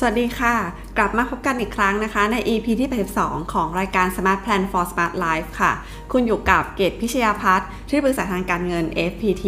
[0.00, 0.54] สวัสดีค่ะ
[0.98, 5.72] กลับมาพบกันอีกครั้งนะคะ ใน EP ที่ 82 ของรายการ Smart Plan for Smart Life ค่ะ
[6.12, 9.44] คุณอยู่กับเกตพิชยาพัฒน์ที่ปรึกษาทางการเงิน FPT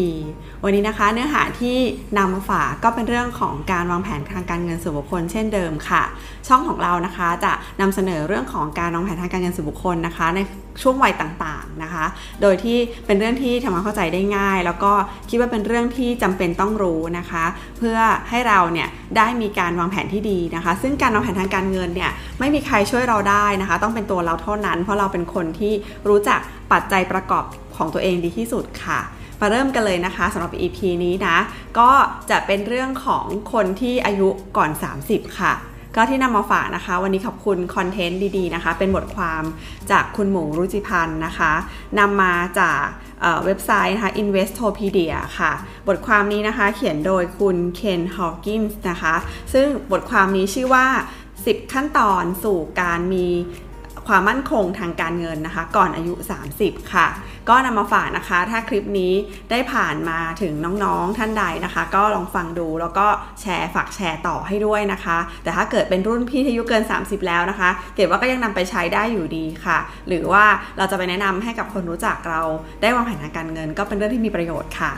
[0.64, 1.78] วันนี้นะคะ เนื้อหาที่
[2.18, 6.02] นำมาฝากก็เป็นเรื่องของการวางแผนทางการเงินส่วนบุคคลเช่นเดิมค่ะ
[6.48, 10.40] ช่องของเรานะคะจะนำเสนอเรื่องของการวางแผนทางการเงินส่วนบุคคลนะคะ ใน
[10.82, 12.04] ช่วงวัยต่างๆนะคะ
[12.42, 14.92] โดยที่เป็นเรื่องที่ทำความเข้าใจได้ง่าย แล้วก็
[15.30, 17.44] คิดว่าเป็นเรื่องที่จำเป็นต้องรู้นะคะ
[17.78, 25.72] เพื่อให้เราเนี่ยได้มีการวางแผนที่ดีนะคะ ซึ่งการวางแผนทางการเงินเนี่ยไม่มีใครช่วยเราได้นะคะ ต้องเป็นตัวเราเท่านั้น เพราะเราเป็นคนที่
[26.08, 26.40] รู้จัก
[26.72, 27.44] ปัจจัยประกอบ
[27.76, 29.00] ของตัวเองดีที่สุดค่ะ
[29.40, 31.36] มาเริ่มกันเลยนะคะสำหรับ EP นี้นะ
[31.78, 31.90] ก็
[32.30, 34.70] จะเป็นเรื่องของคนที่อายุก่อน
[35.04, 35.52] 30 ค่ะ
[36.00, 39.42] ก็ที่นำมาฝากนะคะ วันนี้ขอบคุณคอนเทนต์ดีๆนะคะ เป็นบทความ
[39.90, 41.52] จากคุณหมูรุจิพันธ์นะคะ
[41.98, 42.82] นำมาจาก
[43.44, 45.52] เว็บไซต์นะคะ Investopedia ค่ะ
[45.88, 49.14] บทความนี้นะคะ เขียนโดยคุณเคนฮอว์กินส์นะคะ
[49.52, 50.86] ซึ่งบทความนี้ชื่อว่า
[51.34, 53.26] 10 ขั้นตอนสู่การมี
[54.08, 56.14] ความมั่นคงทางการเงินนะคะ ก่อนอายุ
[56.52, 57.06] 30 ค่ะ
[57.48, 59.12] ก็นำมาฝากนะคะ ถ้าคลิปนี้
[59.50, 60.52] ได้ผ่านมาถึง
[60.84, 63.06] น้องๆท่านใดนะคะ ก็ลองฟังดูแล้วก็
[63.40, 69.78] แชร์ฝากแชร์ต่อให้ด้วยนะคะ แต่ถ้าเกิดเป็นรุ่นพี่ที่อายุเกิน 30 แล้วนะคะ เกดว่าก็ยังนำไปใช้ได้อยู่ดีค่ะ
[70.08, 70.44] หรือว่า
[70.78, 72.40] เราจะไปแนะนำให้กับคนรู้จักเรา
[72.82, 74.92] ได้วางแผนทางการเงิน ก็เป็นเรื่องที่มีประโยชน์ค่ะ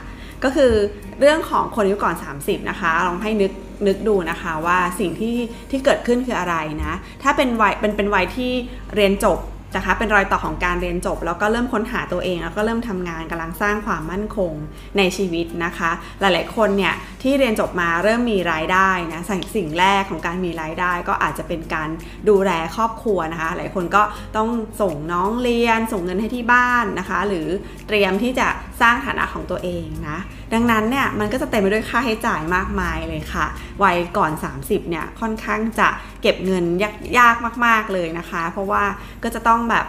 [0.45, 0.73] ก็คือ
[1.21, 3.53] เรื่องของคนอายุก่อน 30 นะคะ ลองให้นึก
[3.87, 5.37] นึกดูนะคะว่าสิ่งที่
[5.71, 8.53] ที่เกิดขึ้นคืออะไรนะ ถ้าเป็นวัยเป็นเป็นวัยที่
[8.95, 9.39] เรียนจบ
[9.77, 14.53] นะคะเป็นรอยต่อของการเรียนจบ แล้วก็เริ่มค้นหาตัวเอง แล้วก็เริ่มทำงานกำลังสร้างความมั่นคง
[14.99, 21.89] ในชีวิตนะคะ หลายๆคนเนี่ย ที่เรียนจบมาเริ่มมีรายได้นะสิ่งสิ่งแรกของการมีรายได้ ก็อาจจะเป็นการ
[22.29, 24.03] ดูแลครอบครัวนะคะ หลายคนก็
[24.37, 24.49] ต้อง
[24.81, 27.47] ส่งน้องเรียน ส่งเงินให้ที่บ้านนะคะ หรือ
[27.89, 28.49] เตรียมที่จะ
[28.81, 30.19] สร้างฐานะของตัวเองนะ
[30.53, 33.47] ดังนั้นเนี่ยมันก็จะเต็มไปด้วยค่าใช้จ่ายมากมายเลยค่ะ
[33.83, 35.89] วัยก่อน 30เนี่ยค่อนข้างจะ
[36.23, 38.83] เก็บเงินยากยากมาก ๆเลยนะคะ เพราะว่า
[39.23, 39.87] ก็จะต้องแบบ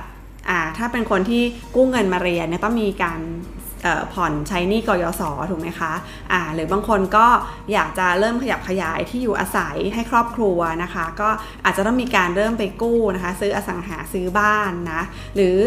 [0.49, 1.43] อ่าถ้าเป็นคนที่
[1.75, 3.19] กู้เงินมาเรียนเนี่ยต้องมีการ
[4.13, 5.93] ผ่อนใช้หนี้กยศถูกไหมคะ
[6.31, 7.27] อ่าหรือบางคนก็
[7.73, 11.29] อยากจะเริ่มขยับขยายที่อยู่อาศัยให้ครอบครัวนะคะ ก็
[11.65, 15.01] อาจจะต้องมีการเริ่มไปกู้นะคะ ซื้ออสังหาซื้อบ้านนะ
[15.35, 15.57] หรือ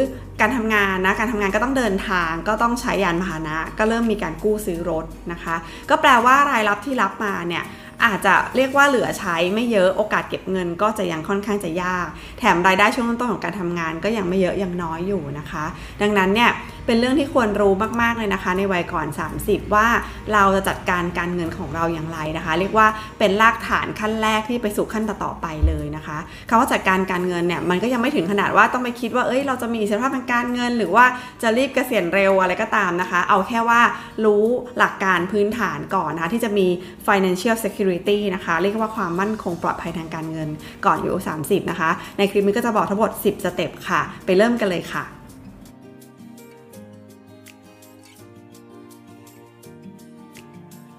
[0.40, 5.56] การทำงานนะการทำงานก็ต้องเดินทางก็ต้องใช้ยานพาหนะ ก็เริ่มมีการกู้ซื้อรถนะคะ
[5.90, 7.64] ก็แปลว่ารายรับที่รับมาเนี่ย
[8.04, 12.08] อาจจะเรียกว่าเหลือใช้ไม่เยอะโอกาสเก็บเงินก็จะยังค่อนข้างจะยาก
[12.38, 15.64] แถมรายได้ช่วงต้นของการทำงานก็ยังไม่เยอะยังน้อยอยู่นะคะ
[16.02, 16.50] ดังนั้นเนี่ย
[16.86, 17.72] เป็นเรื่องที่ควรรู้
[18.02, 19.06] มากๆเลยนะคะ ในวัยก่อน
[19.40, 19.86] 30 ว่า
[20.32, 22.86] เราจะจัดการการเงินของเราอย่างไรนะคะ เรียกว่า
[23.18, 26.18] เป็นรากฐานขั้นแรกที่ไปสู่ขั้นต่อๆไปเลยนะคะ
[26.48, 31.04] คำว่าจัดการการเงินเนี่ยมันก็ยังไม่ถึงขนาดว่าต้องไปคิดว่าเอ้ยเราจะมีอิสรภาพทางการเงิน หรือว่า
[31.42, 33.80] จะรีบเกษียณเร็วอะไรก็ตามนะคะ เอาแค่ว่า
[34.24, 34.44] รู้
[34.78, 36.66] หลักการพื้นฐานก่อนนะคะที่จะมี
[37.06, 40.48] financial security นะคะ เรียกว่าความมั่นคงปลอดภัยทางการเงิน
[40.86, 41.12] ก่อนอายุ
[41.44, 45.04] 30 นะคะ ในคลิปนี้ก็จะบอกทั้งหมด 10 สเต็ปค่ะ ไปเริ่มกันเลยค่ะ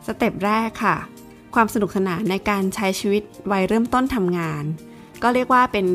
[0.05, 0.97] สเต็ปแรกค่ะ
[1.55, 4.63] ความสนุกสนานในการใช้ชีวิตวัยเริ่มต้นทำงาน
[5.23, 5.87] ก็เรียกว่าเป็น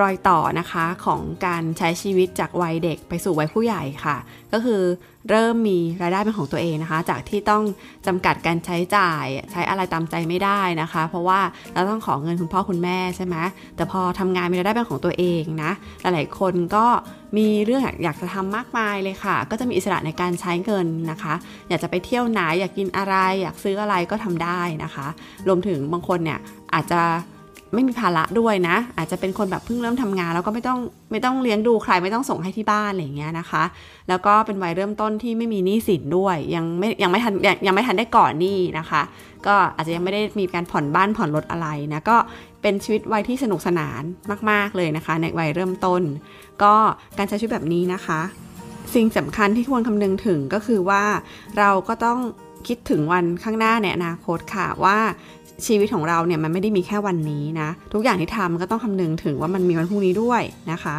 [0.00, 4.16] รอยต่อนะคะของการใช้ชีวิตจากวัยเด็กไปสู่วัยผู้ใหญ่ค่ะ
[4.52, 4.82] ก็คือ
[5.30, 7.62] เริ่มมีรายได้เป็นของตัวเองนะคะ จากที่ต้อง
[8.06, 11.40] จำกัดการใช้จ่ายใช้อะไรตามใจไม่ได้นะคะ เพราะว่า
[11.72, 13.36] เราต้องขอเงินคุณพ่อคุณแม่ใช่ไหม
[13.76, 16.86] แต่พอทำงานมีรายได้เป็นของตัวเองนะหลายๆคนก็
[17.36, 21.34] มีเรื่องอยากจะทำมากมายเลยค่ะ ก็จะมีอิสระในการใช้เงินนะคะ
[21.68, 25.06] อยากจะไปเที่ยวไหนอยากกินอะไร อยากซื้ออะไรก็ทำได้นะคะ
[25.48, 26.38] รวมถึงบางคนเนี่ย
[26.74, 27.00] อาจจะ
[27.74, 30.78] ไม่มีภาระด้วยนะ อาจจะเป็นคนแบบเพิ่งเริ่มทำงาน แล้วก็ไม่ต้อง
[31.12, 33.64] ไม่ต้องเลี้ยงดูใครไม่ต้องส่งให้ที่บ้านอะไรอย่างเงี้ยนะคะ
[34.08, 37.32] แล้วก็เป็นวัยเริ่มต้นที่ไม่มีหนี้สินด้วย ยังไม่ยังไม่ทัน
[37.66, 39.02] ยังไม่ทันได้ก่อนหนี้นะคะ
[39.46, 42.16] ก็อาจจะยังไม่ได้มีการผ่อนบ้านผ่อนรถอะไรนะก็
[42.62, 44.02] เป็นชีวิตวัยที่สนุกสนาน
[44.50, 46.02] มาก ๆเลยนะคะ ในวัยเริ่มต้น
[46.62, 46.74] ก็
[47.18, 48.20] การใช้ชีวิตแบบนี้นะคะ
[48.94, 51.04] สิ่งสำคัญที่ควรคำนึงถึงก็คือว่า
[51.58, 52.18] เราก็ต้อง
[52.68, 54.98] คิดถึงวันข้างหน้าในอนาคตค่ะว่า
[55.66, 60.42] ชีวิตของเราเนี่ยมันไม่ได้มีแค่วันนี้นะ ทุกอย่างที่ทำก็ต้องคำนึงถึงว่ามันมีวันพรุ่งนี้ด้วย
[60.72, 60.96] นะคะ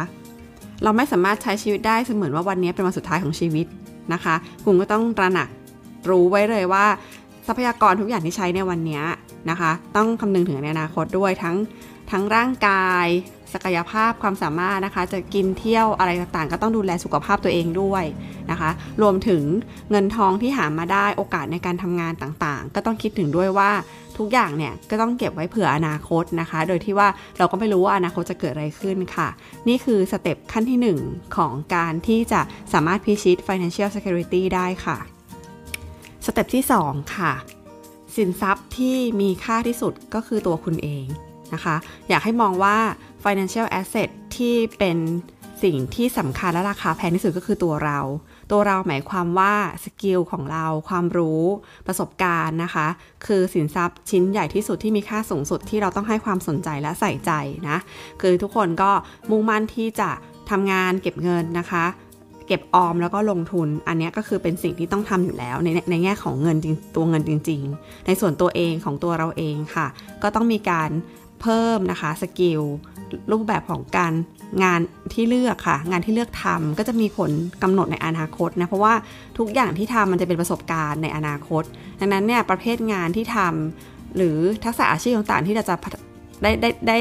[0.82, 3.66] เราไม่สามารถใช้ชีวิตได้เสมือนว่าวันนี้เป็นวันสุดท้ายของชีวิต
[4.12, 5.48] นะคะ คุณก็ต้องตระหนัก
[6.10, 6.84] รู้ไว้เลยว่า
[7.46, 9.02] ทรัพยากรทุกอย่างที่ใช้ในวันนี้
[9.50, 11.56] นะคะ ต้องคำนึงถึงในอนาคตด้วยทั้ง
[12.10, 13.06] ทั้งร่างกาย
[13.52, 18.04] ศักยภาพความสามารถนะคะ จะกินเที่ยวอะไรต่างๆ ก็ต้องดูแลสุขภาพตัวเองด้วย
[18.50, 18.70] นะคะ
[19.02, 19.42] รวมถึง
[19.90, 23.70] เงินทองที่หามาได้โอกาสในการทำงานต่างๆ ก็ต้องคิดถึงด้วยว่า
[24.18, 27.08] ทุกอย่างเนี่ยก็ต้องเก็บไว้เผื่ออนาคตนะคะ โดยที่ว่า
[27.38, 29.28] เราก็ไม่รู้ว่าอนาคตจะเกิดอะไรขึ้นค่ะ
[29.68, 32.40] นี่คือสเต็ปขั้นที่ 1 ของการที่จะ
[32.72, 34.98] สามารถพิชิต financial security ได้ค่ะ
[36.26, 37.32] สเต็ปที่ 2 ค่ะ
[38.16, 41.06] สินทรัพย์ที่มีค่าที่สุดก็คือตัวคุณเอง
[41.54, 41.76] นะคะ
[42.08, 42.76] อยากให้มองว่า
[43.24, 44.98] financial asset ที่เป็น
[45.62, 47.98] สิ่งที่สำคัญและราคาแพงที่สุดก็คือตัวเรา
[48.50, 49.54] ตัวเราหมายความว่า
[49.84, 51.42] skill ของเราความรู้
[51.86, 52.86] ประสบการณ์นะคะ
[53.26, 57.32] คือสินทรัพย์ชิ้นใหญ่ที่สุดที่มีค่าสูงสุดที่เราต้องให้ความสนใจและใส่ใจ
[57.68, 57.78] นะ
[58.20, 58.90] คือทุกคนก็
[59.30, 60.10] มุ่งมั่นที่จะ
[60.50, 61.84] ทำงานเก็บเงินนะคะ
[62.46, 69.86] เก็บออมแล้วก็ลงทุน อันนี้ก็คือเป็นสิ่งที่ต้องทำอยู่แล้วในในแง่ของเงินจริงตัวเงินจริง ๆ ในส่วนตัวเองของตัวเราเองค่ะ
[70.22, 70.90] ก็ต้องมีการ
[71.42, 72.62] เพิ่มนะคะสกิล
[73.30, 74.12] รูปแบบของการ
[74.62, 74.80] งาน
[75.14, 77.30] ที่เลือกค่ะ งานที่เลือกทำก็จะมีผล
[77.62, 78.94] กำหนดในอนาคตนะ เพราะว่า
[79.38, 81.62] ทุกอย่างที่ทำมันจะเป็นประสบการณ์ในอนาคต
[82.00, 85.76] ดังนั้นเนี่ยประเภทงานที่ทำหรือทักษะอาชีพต่างๆ ที่เราจะ
[86.42, 86.98] ได้ได้ได้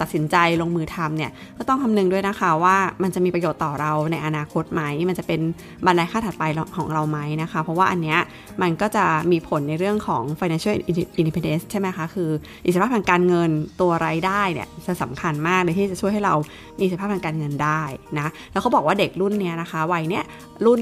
[0.00, 5.40] ตัดสินใจลงมือทำเนี่ยก็ต้องคำนึงด้วยนะคะว่ามันจะมีประโยชน์ต่อเราในอนาคตไหม มันจะเป็น
[5.86, 6.44] บันไดขั้นถัดไป
[6.76, 8.18] ของเราไหมนะคะ เพราะว่าอันเนี้ย
[8.62, 10.76] มันก็จะมีผลในเรื่องของ financial
[11.20, 12.30] independence ใช่ไหมคะ คือ
[12.66, 13.50] อิสรภาพทางการเงิน
[13.80, 16.34] ตัวรายได้เนี่ยจะสำคัญมากเลยที่จะช่วยให้เรา
[16.78, 17.82] มีอิสรภาพทางการเงินได้
[18.18, 20.24] นะแล้วเขาบอกว่าเด็กรุ่นเนี้ยนะคะวัยเนี้ย
[20.66, 20.80] รุ่น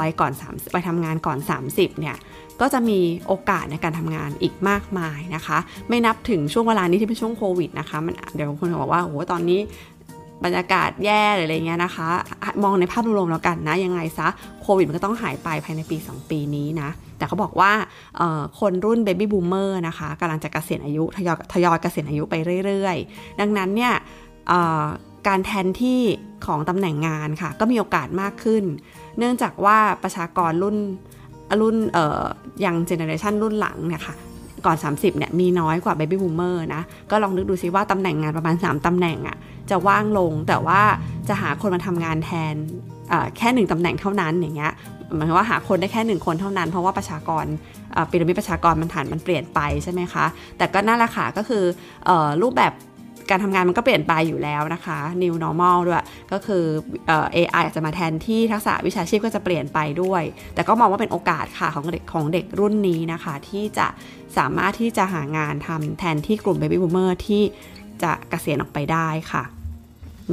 [0.00, 2.16] วัยก่อน3วัยทำงานก่อน 30เนี่ย
[2.62, 9.60] ก็จะมีโอกาสในการทำงานอีกมากมายนะคะ ไม่นับถึงช่วงเวลานี้ที่เป็นช่วงโควิดนะคะมันเดี๋ยวคนบอกว่าโอ้โหตอนนี้
[10.44, 12.08] บรรยากาศแย่หรืออะไรเงี้ยนะคะ
[12.62, 14.28] มองในภาพรวมแล้วกันนะยังไงซะ
[14.62, 17.72] โควิดมันก็ต้องหายไปภายในปี 2 ปีนี้นะ แต่เขาบอกว่า
[18.60, 23.94] คนรุ่นเบบี้บูมเมอร์นะคะกำลังจะกะเกษียณอายุทยอยทยอยเกษียณอายุไปเรื่อยๆ ดังนั้นเนี่ย
[25.28, 26.00] การแทนที่
[26.46, 28.64] ของตำแหน่งงานค่ะ ก็มีโอกาสมากขึ้น
[29.18, 30.76] เนื่องจากว่าประชากรรุ่น
[31.60, 32.22] รุ่นเอ่อ
[32.64, 34.16] ยังเจเนอเรชันรุ่นหลังเนี่ยค่ะ
[34.66, 39.36] ก่อน 30เนี่ยมีน้อยกว่า Baby Boomer นะ ก็ลองนึกดูซิว่าตำแหน่งงานประมาณ 3ตำแหน่งอะ่ะ
[39.70, 40.80] จะว่างลงแต่ว่า
[41.28, 42.54] จะหาคนมาทำงานแทน
[43.36, 44.72] แค่หนึ่งตำแหน่งเท่านั้นอย่างเงี้ย
[45.16, 47.44] หมายว่าหาคนได้แค่หนึ่งคนเท่านั้น เพราะว่าประชากร
[48.10, 50.24] ปีระมิดประชากรมันฐานมันเปลี่ยนไปใช่ไหมคะ
[50.58, 51.64] แต่ก็น่าละค่ะก็คือ
[52.08, 52.10] อ
[52.42, 52.72] รูปแบบ
[53.30, 56.64] การทำงานมันก็เปลี่ยนไปอยู่แล้วนะคะ new normal ด้วย ก็คือ
[57.06, 60.22] เอไออาจจะมาแทนที่ทักษะวิชาชีพก็จะเปลี่ยนไปด้วย
[60.54, 63.86] แต่ก็มองว่าเป็นโอกาสค่ะของเด็กของเด็กรุ่นนี้นะคะ ที่จะ
[64.38, 67.42] สามารถที่จะหางานทำแทนที่กลุ่ม baby boomer ที่
[68.02, 69.44] จะกะเกษียณออกไปได้ค่ะ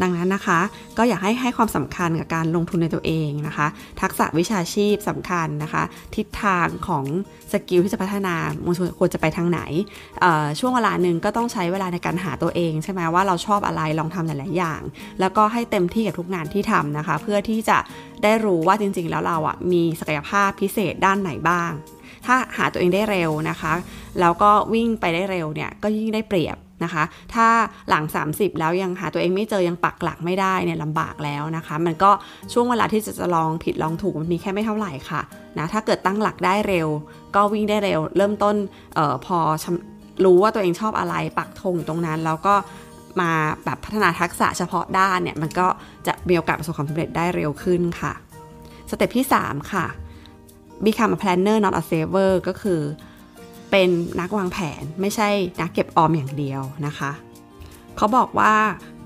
[0.01, 0.59] ดังนั้นนะคะ
[0.97, 3.68] ก็อยากให้ให้ความสำคัญกับการลงทุนในตัวเองนะคะ
[4.01, 5.83] ทักษะวิชาชีพสำคัญนะคะ
[6.15, 7.06] ทิศทางของ
[7.51, 8.36] สกิลที่จะพัฒนา
[9.00, 9.62] ควรจะไปทางไหน
[10.59, 14.81] ช่วงเวลาหนึ่งก็ต้องใช้เวลาในการหาตัวเอง ใช่ไหมว่าเราชอบอะไรลองทำหลาย ๆ อย่าง
[15.19, 17.77] แล้วก็ให้เต็มที่กับทุกงานที่ทำนะคะ เพื่อที่จะ
[18.24, 21.71] ได้รู้ว่าจริง ๆ แล้วเราอะมีศักยภาพพิเศษด้านไหนบ้าง
[22.25, 23.74] ถ้าหาตัวเองได้เร็วนะคะ
[24.19, 27.03] แล้วก็วิ่งไปได้เร็วเนี่ยก็ยิ่งได้เปรียบนะคะ
[27.33, 27.47] ถ้า
[27.89, 32.11] หลัง 30 แล้วยังหาตัวเองไม่เจอยังปักหลักไม่ได้เนี่ยลำบากแล้วนะคะ มันก็
[32.53, 35.21] ช่วงเวลาที่จะจะลองผิดลองถูกมันมีแค่ไม่เท่าไหร่ค่ะ
[35.57, 36.88] นะถ้าเกิดตั้งหลักได้เร็ว
[37.35, 38.56] ก็วิ่งได้เร็ว เริ่มต้น
[38.97, 39.38] ออพอ
[40.25, 42.56] รู้ว่าตัวเองชอบอะไรปักธงตรงนั้นแล้วก็
[43.21, 43.31] มา
[43.65, 45.67] แบบพัฒนาทักษะเฉพาะด้านเนี่ยมันก็
[46.07, 48.13] จะมีโอกาสประสบความสำเร็จได้เร็วขึ้นค่ะ
[48.89, 49.85] สเต็ปที่ 3 ค่ะ
[50.85, 52.81] become a planner not a saver ก็คือ
[53.71, 53.89] เป็น
[54.19, 55.30] นักวางแผนไม่ใช่
[55.62, 57.12] นักเก็บออมอย่างเดียวนะคะ
[57.98, 58.54] เขาบอกว่า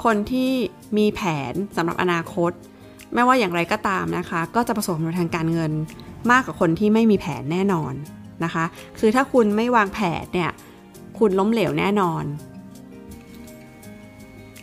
[0.03, 0.51] คนที่
[0.97, 1.21] มีแผ
[1.51, 2.51] นสำหรับอนาคต
[3.13, 5.71] ไม่ว่าอย่างไรก็ตามนะคะ ก็จะประสบผลทางการเงิน
[6.31, 7.93] มากกว่าคนที่ไม่มีแผนแน่นอน
[8.43, 8.65] นะคะ
[8.99, 10.51] คือถ้าคุณไม่วางแผนเนี่ย
[11.19, 12.23] คุณล้มเหลวแน่นอน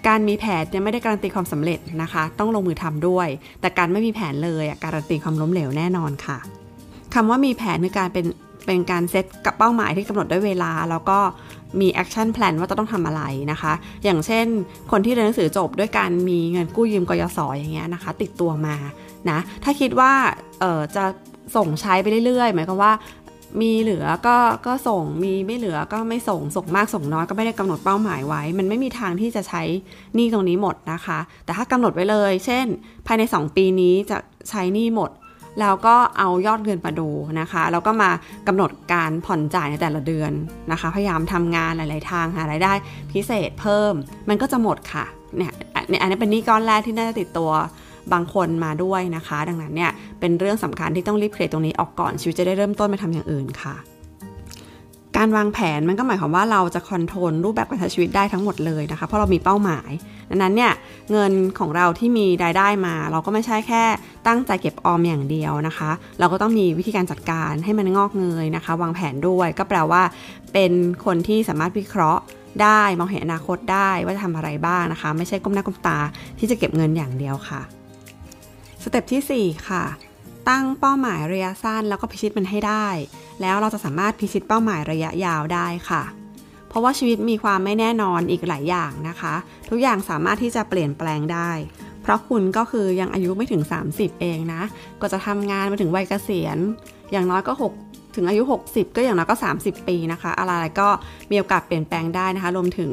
[0.07, 3.29] การมีแผนเนี่ยไม่ได้การันตีความสำเร็จนะคะ ต้องลงมือทำด้วย
[3.61, 6.39] แต่การไม่มีแผนเลยการันตีความล้มเหลวแน่นอนค่ะ
[7.15, 8.27] คำว่ามีแผนคือการเป็น
[8.67, 11.19] เป็นการเซตกับเป้าหมายที่กำหนดด้วยเวลา แล้วก็
[11.81, 13.73] มี action plan ว่าจะต้องทำอะไรนะคะ
[14.05, 14.47] อย่างเช่น
[14.91, 18.77] คนที่เรียนหนังสือจบด้วยการมีเงินกู้ยืมกยศอย่างเงี้ยนะคะ ติดตัวมา
[19.31, 20.13] นะ ถ้าคิดว่า
[20.97, 21.05] จะ
[21.57, 22.93] ส่งใช้ไปเรื่อยๆ หมายความว่า
[23.63, 24.37] มีเหลือก็
[24.67, 29.63] ก็ส่งมีไม่เหลือก็ไม่ส่งส่งมากส่งน้อยก็ไม่ได้กำหนดเป้าหมายไว้ มันไม่มีทางที่จะใช้ห
[30.17, 32.67] นี้ตรงนี้หมดนะคะ แต่ถ้ากำหนดไว้เลย เช่น
[33.07, 34.19] ภายใน 2 ปีนี้จะ
[34.51, 35.11] ใช้หนี้หมด
[35.61, 37.09] แล้วก็เอายอดเงินมาดู
[37.41, 38.11] นะคะ แล้วก็มา
[38.47, 40.33] กำหนดการผ่อนจ่ายในแต่ละเดือน
[40.73, 42.73] นะคะ พยายามทำงานหลาย ๆ ทางหารายได้
[43.13, 43.95] พิเศษเพิ่ม
[44.29, 45.05] มันก็จะหมดค่ะ
[45.37, 45.53] เนี่ย
[46.01, 47.51] อันนี้เป็นหนี้ก้อนแรกที่น่าจะติดตัว
[48.13, 49.91] บางคนมาด้วยนะคะ ดังนั้นเนี่ย
[50.21, 53.75] เป็นเรื่องสำคัญที่ต้องรีบเคลียร์ตรงนี้ออกก่อนชีวิตจะได้เริ่มต้นไปทำอย่างอื่นค่ะ
[55.17, 59.91] การวางแผนมันก็หมายความว่าเราจะคอนโทรลรูปแบบการใช้ชีวิตได้ทั้งหมดเลยนะคะ เพราะเรามีเป้าหมาย
[60.31, 60.73] ดังนั้นเนี่ย
[61.11, 63.83] เงินของเราที่มีรายได้มา เราก็ไม่ใช่แค่
[64.27, 70.03] ตั้งใจเก็บออมอย่างเดียวนะคะ เราก็ต้องมีวิธีการจัดการให้มันงอกเงยนะคะ วางแผนด้วยก็แปลว่า
[70.53, 70.73] เป็น
[71.05, 72.23] คนที่สามารถวิเคราะห์
[72.63, 75.99] ได้มองเห็นอนาคตได้ว่าจะทำอะไรบ้างนะคะ ไม่ใช่ก้มหน้าก้มตา
[76.39, 77.61] ที่จะเก็บเงินอย่างเดียวค่ะ
[78.83, 79.85] สเต็ปที่ 4 ค่ะ
[80.49, 82.87] ตั้งเป้าหมายระยะสั้นแล้วก็พิชิตมันให้ได้
[83.41, 86.03] แล้วเราจะสามารถพิชิตเป้าหมายระยะยาวได้ค่ะ
[86.71, 89.35] เพราะว่าชีวิตมีความไม่แน่นอนอีกหลายอย่างนะคะ
[89.71, 91.51] ทุกอย่างสามารถที่จะเปลี่ยนแปลงได้
[92.03, 93.63] เพราะคุณก็คือยังอายุไม่ถึง
[93.93, 94.63] 30 เองนะ
[95.01, 96.59] ก็จะทำงานมาถึงวัยเกษียณ
[97.13, 97.65] อย่างน้อยก็ 6
[98.17, 100.89] ถึงอายุ 60 ก็อย่างน้อยก็ 30 ปีนะคะ อะไรก็
[101.31, 102.91] มีโอกาสเปลี่ยนแปลงได้นะคะ รวมถึง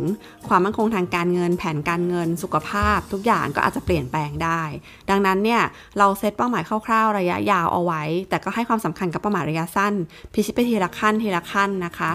[0.47, 4.61] ความมั่นคงทางการเงิน แผนการเงิน สุขภาพ ทุกอย่างก็อาจจะเปลี่ยนแปลงได้
[5.09, 5.61] ดังนั้นเนี่ย
[5.97, 9.93] เราเซตเป้าหมายคร่าวๆ ระยะยาวเอาไว้ แต่ก็ให้ความสำคัญกับเป้าหมายระยะสั้น
[10.33, 12.11] พิชิตไปทีละขั้นทีละขั้นนะคะ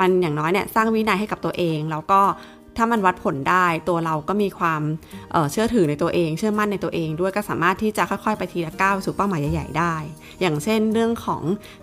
[0.00, 2.20] มันอย่างน้อยเนี่ยสร้างวินัยให้กับตัวเอง แล้วก็
[2.76, 9.94] ถ้ามันวัดผลได้ตัวเราก็มีความเชื่อถือในตัวเอง เชื่อมั่นในตัวเองด้วยก็สามารถที่จะค่อยๆ ไปทีละก้าวสู่เป้าหมายใหญ่ๆได้
[10.40, 11.42] อย่างเช่นเรื่องของ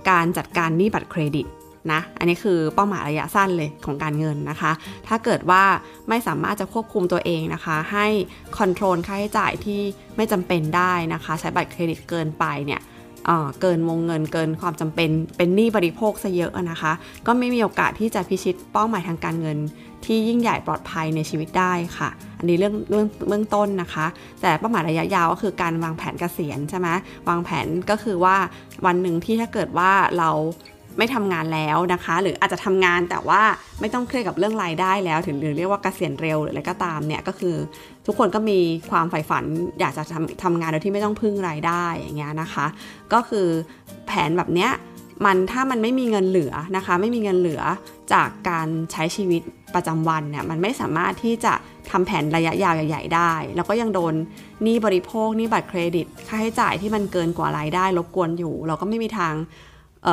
[0.10, 1.48] การจัดการหนี้บัตรเครดิต
[1.92, 4.72] นะอันนี้คือเป้าหมายระยะสั้นเลยของการเงินนะคะ
[5.08, 5.64] ถ้าเกิดว่า
[6.10, 8.08] ไม่สามารถจะควบคุมตัวเองนะคะ ให้
[8.58, 9.82] control ค่าใช้จ่ายที่
[10.16, 12.82] ไม่จำเป็นได้นะคะ ใช้บัตรเครดิตเกินไปเนี่ย
[13.62, 16.92] เกินวงเงินเกินความจำเป็นเป็นหนี้บริโภคซะเยอะนะคะ
[17.28, 19.58] ก็ไม่มีโอกาสที่จะพิชิตเป้าหมายทางการเงิน
[20.06, 22.10] ที่ยิ่งใหญ่ปลอดภัยในชีวิตได้ค่ะ
[22.40, 24.06] อันนี้เรื่องเรื่องเบื้องต้นนะคะ
[24.42, 26.88] แต่เป้าหมายระยะยาวก็คือการวางแผนเกษียณใช่ไหม
[27.30, 28.36] วางแผนก็คือว่า
[28.86, 30.32] วันหนึ่งที่ถ้าเกิดว่าเรา
[30.98, 33.42] ไม่ทำงานแล้วนะคะ หรืออาจจะทำงานแต่ว่า
[33.80, 37.56] ไม่ต้องเครียดกับเรื่องรายได้แล้ว ถึงหรือเรียกว่าเกษียณเร็วหรืออะไรก็ตามเนี่ยก็คือ
[38.06, 39.44] ทุกคนก็มีความใฝ่ฝัน
[39.80, 42.66] อยากจะทำทำงานโดยที่ไม่ต้องพึ่งรายได้อย่างเงี้ยนะคะ
[43.14, 43.48] ก็คือ
[44.08, 44.72] แผนแบบเนี้ย
[45.26, 47.62] มันถ้ามันไม่มีเงินเหลือนะคะ ไม่มีเงินเหลือ
[48.14, 49.42] จากการใช้ชีวิต
[49.76, 51.54] ประจำวันเนี่ยมันไม่สามารถที่จะ
[51.92, 54.14] ทำแผนระยะยาวใหญ่ ๆ ได้ แล้วก็ยังโดน
[54.64, 59.34] หนี้บริโภคหนี้บัตรเครดิต ค่าใช้จ่ายที่มันเกินกว่ารายได้รบกวนอยู่ เราก็ไม่มีทาง
[60.04, 60.08] เ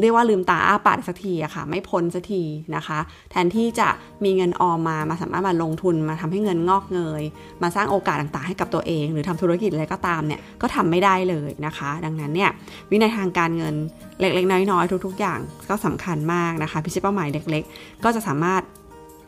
[0.00, 2.42] เรียกว่าลืมตาอ้าปากสักทีอะค่ะ ไม่พ้นสักที
[2.76, 2.98] นะคะ
[3.30, 3.88] แทนที่จะ
[4.24, 7.22] มีเงินออมมามาสามารถมาลงทุนมาทำให้เงินงอกเงย
[7.62, 12.50] มาสร้างโอกาสต่างๆ ให้กับตัวเอง หรือทำธุรกิจอะไรก็ตามเนี่ยก็ทำไม่ได้เลยนะคะ ดังนั้นเนี่ย
[12.90, 13.74] วินัยทางการเงิน
[14.20, 18.62] เล็กๆ น้อยๆ ทุก ๆ อย่างก็สำคัญมากนะคะพิชิตเป้าหมายเล็ก ๆ ก็จะสามารถ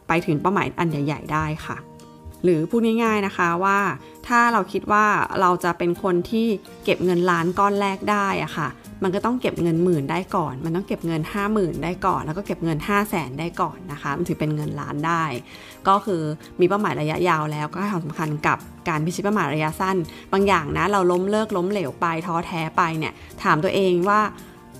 [0.08, 1.78] ไปถึงเป้าหมายอันใหญ่ ๆ ได้ค่ะ
[2.44, 3.78] หรือพูดง่าย ๆนะคะว่า
[4.28, 5.06] ถ้าเราคิดว่า
[5.40, 6.46] เราจะเป็นคนที่
[6.84, 8.68] เก็บเงินล้านก้อนแรกได้อะค่ะ
[9.02, 15.24] มันก็ต้องเก็บเงินหมื่นได้ก่อน มันต้องเก็บเงิน 5 0,000 ได้ก่อน แล้วก็เก็บเงิน 5 0 0แสนได้ก่อนนะคะ มันถือเป็นเงินล้านได้
[15.88, 16.22] ก็คือ
[16.60, 19.96] มีเป้าหมายระยะยาวแล้วก็ให้ความสำคัญกับการพิชิตเป้าหมายระยะสั้น
[20.32, 23.12] บางอย่างนะเราล้มเลิกล้มเหลวไปท้อแท้ไปเนี่ย
[23.42, 24.20] ถามตัวเองว่า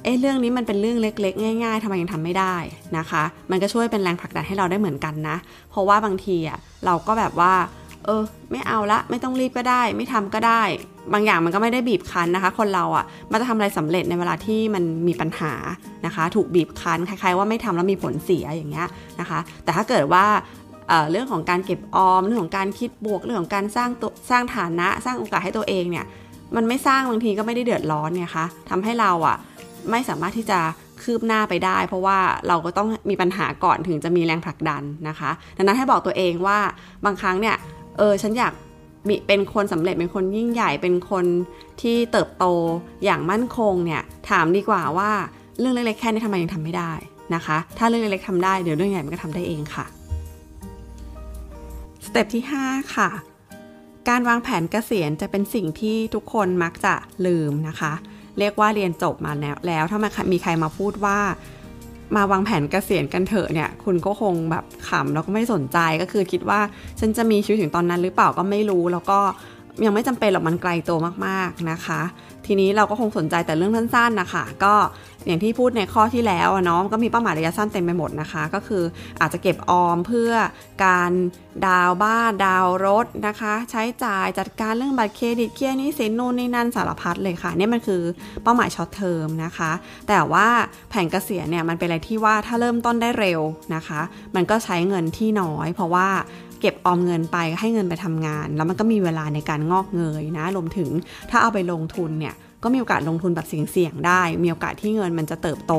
[0.03, 2.57] เอ๊ะเรื่องนี้มันเป็นเรื่องเล็กๆ ง่ายๆทำไมยังทำไม่ได้
[2.99, 5.37] นะคะ มันก็ช่วยเป็นแรงผลักดันให้เราได้เหมือนกันนะ
[5.71, 7.53] เพราะว่าบางทีอะเราก็แบบว่า
[8.05, 10.63] เออ ไม่เอาละไม่ต้องรีบก็ได้ ไม่ทำก็ได้
[11.13, 15.53] บางอย่างมันก็ไม่ได้บีบคั้นนะคะ คนเราอะ่ะมันจะทำอะไรสำเร็จในเวลาที่มันมีปัญหา
[16.07, 18.87] นะคะ ถูกบีบคั้นคล้ายๆว่าไม่ทำแล้วมีผลเสียอย่างเงี้ย
[19.21, 20.25] นะคะ แต่ถ้าเกิดว่า
[21.11, 26.05] เรื่องของการเก็บออม เรื่องของการคิดบวก เรื่องของการสร้างตัวสร้างฐานะ สร้างโอกาสให้ตัวเองเนี่ย
[26.57, 29.37] มันไม่สร้างบางทีก็ไม่ได้เดือดร้อนเนี่ยคะทำให้เราอะ่ะ
[29.91, 30.61] ไม่สามารถที่จะ
[31.03, 36.59] คืบหน้าไปได้ เพราะว่าเราก็ต้องมีปัญหาก่อนถึงจะมีแรงผลักดันนะคะ ดังนั้นให้บอกตัวเองว่า
[37.05, 37.57] บางครั้งเนี่ย
[37.99, 38.53] เออฉันอยาก
[39.09, 41.25] มีเป็นคนสำเร็จเป็นคนยิ่งใหญ่เป็นคน
[41.81, 42.45] ที่เติบโต
[43.05, 45.11] อย่างมั่นคงเนี่ยถามดีกว่าว่า
[45.59, 46.93] เรื่องเล็กๆแค่นี้ทำไมยังทำไม่ได้
[47.35, 49.87] นะคะ ถ้าเรื่องเล็กๆทำได้เดี๋ยวเรื่องใหญ่มันก็ทำได้เองค่ะ
[52.07, 53.11] สเต็ปที่ 5 ค่ะ
[54.09, 56.95] การวางแผนเกษียณจะเป็นสิ่งที่ทุกคนมักจะ
[57.27, 57.93] ลืมนะคะ
[58.39, 59.99] เรียกว่าเรียนจบมาแล้วแล้วถ้า
[60.33, 61.19] มีใครมาพูดว่า
[62.17, 66.61] มาวางแผนเกษียณกันเถอะเนี่ย คุณก็คงแบบขำแล้วก็ไม่สนใจก็คือคิดว่า
[67.01, 69.19] ฉันจะมีชีวิตถึงตอนนั้นหรือเปล่าก็ไม่รู้แล้วก็
[69.85, 72.01] ยังไม่จำเป็นหรอกมันไกลตัวมากๆนะคะ
[72.47, 74.75] ทีนี้เราก็คงสนใจแต่เรื่องสั้นๆนะคะก็
[75.27, 78.83] อย่างที่พูดในข้อที่แล้วเนาะก็มีเป้าหมายระยะสั้นเต็มไปหมดนะคะ ก็คือ
[79.21, 80.33] อาจจะเก็บออมเพื่อ
[80.85, 81.11] การ
[81.67, 88.03] ดาวน์บ้านดาวน์รถนะคะ ใช้จ่ายจัดการเรื่องบัตรเครดิตเคลียร์หนี้สินนู่นนี่นั่นสารพัดเลยค่ะนี่มันคือ
[88.43, 89.71] เป้าหมาย short term นะคะ
[90.09, 90.47] แต่ว่า
[90.91, 93.41] แผนเกษียณเนี่ยมันเป็นอะไรที่ว่าถ้าเริ่มต้นได้เร็ว
[93.75, 94.01] นะคะ
[94.35, 96.09] มันก็ใช้เงินที่น้อย เพราะว่า
[96.61, 100.91] เก็บออมเงินไปให้เงินไปทำงาน แล้วมันก็มีเวลาในการงอกเงยนะรวมถึง
[101.31, 105.75] ถ้าเอาไปลงทุนเนี่ยก็มีโอกาสลงทุนแบบเสี่ยงๆได้ มีโอกาสที่เงินมันจะเติบโต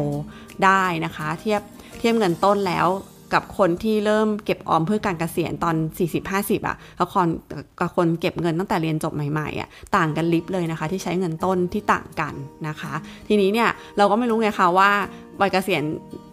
[0.66, 1.62] ได้นะคะ เทียบ
[2.00, 2.88] เทียบเงินต้นแล้ว
[3.34, 5.76] กับคนที่เริ่มเก็บออมเพื่อการเกษียณตอน
[6.18, 7.28] 40-50อะกับคน
[7.80, 12.34] กับคนเก็บเงินตั้งแต่เรียนจบใหม่ๆอะต่างกันลิบเลยนะคะ ที่ใช้เงินต้นที่ต่างกัน
[12.68, 12.94] นะคะ
[13.28, 14.92] ทีนี้เนี่ยเราก็ไม่รู้ไงคะว่า
[15.42, 15.84] วัยเกษียณ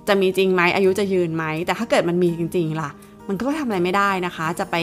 [0.08, 2.90] จะมีจริงไหมอายุจะยืนไหม แต่ถ้าเกิดมันมีจริง ๆ ล่ะ
[3.28, 4.76] มันก็ทำอะไรไม่ได้นะคะ จะไป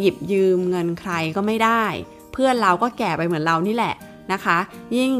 [0.00, 1.84] หยิบยืมเงินใครก็ไม่ได้
[2.32, 3.96] เพื่อนเราก็แก่ไปเหมือนเรานี่แหละ
[4.32, 4.58] นะคะ
[4.96, 5.10] ยิ่ง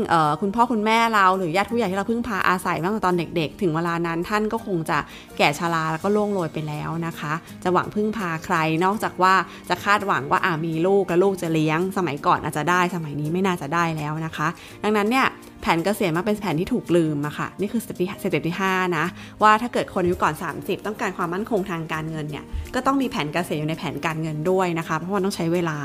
[0.41, 4.99] คุณพ่อคุณแม่เราหรือญาติผู้ใหญ่ที่เราพึ่งพาอาศัยตั้งแต่ตอนเด็กๆ ถึงเวลานั้นท่านก็คงจะ
[5.39, 7.33] แก่ชราแล้วก็ล่วงโรยไปแล้วนะคะ
[7.63, 9.35] จะหวังพึ่งพาใครนอกจากว่า
[9.69, 14.49] จะคาดหวังว่าอามีลูกและลูกจะเลี้ยง สมัยก่อนอาจจะได้สมัยนี้ไม่น่าจะได้แล้วนะคะ
[14.83, 15.27] ดังนั้นเนี่ย
[15.67, 19.05] แผนเกษียณมักเป็นแผนที่ถูกลืมอะค่ะ นี่คือสเต็ปที่สเต็ปที่5นะ
[19.43, 22.45] ว่าถ้าเกิดคนอายุก่อน 30 ต้องการความมั่นคงทางการเงินเนี่ย
[22.75, 25.79] ก็ต้องมีแผนเกษียณอยู่ในแผนการเงินด้วยนะคะเพราะว่าต้องใช้เวลา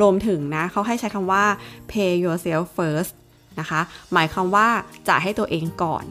[0.00, 1.44] รวมถึงนะเขาให้ใช้คำว่า
[1.90, 3.12] pay yourself first
[3.60, 3.80] นะคะ
[4.12, 4.66] หมายความว่า
[5.08, 6.06] จ่ายให้ตัวเองก่อน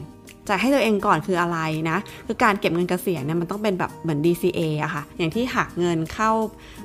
[0.48, 1.58] จ่ายให้ตัวเองก่อนคืออะไร
[1.90, 6.30] นะ คือการเก็บเงินเกษียณเนี่ยมันต้องเป็นแบบเหมือน DCA อะค่ะ อย่างที่หักเงินเข้า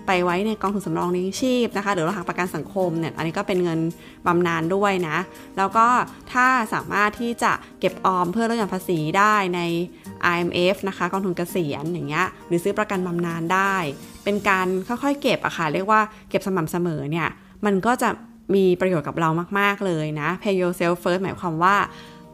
[0.08, 3.80] ไปไว้ในกองทุนสำรองเลี้ยงชีพนะคะ หรือเราหักประกันสังคมเนี่ยอันนี้ก็เป็นเงิน
[4.28, 5.18] บำนาญด้วยนะ
[5.58, 5.88] แล้วก็
[6.34, 9.62] ถ้าสามารถที่จะเก็บออมเพื่อลดหย่อนภาษีได้ใน
[10.34, 13.76] IMF นะคะกองทุนเกษียณอย่างเงี้ยหรือซื้อประกันบำนาญได้
[14.24, 17.28] เป็นการค่อยๆเก็บอะค่ะเรียกว่าเก็บสม่ำเสมอเนี่ย
[17.66, 18.10] มันก็จะ
[18.56, 19.30] มีประโยชน์กับเรา
[19.60, 21.76] มาก ๆ เลยนะ pay yourself first หมายความว่า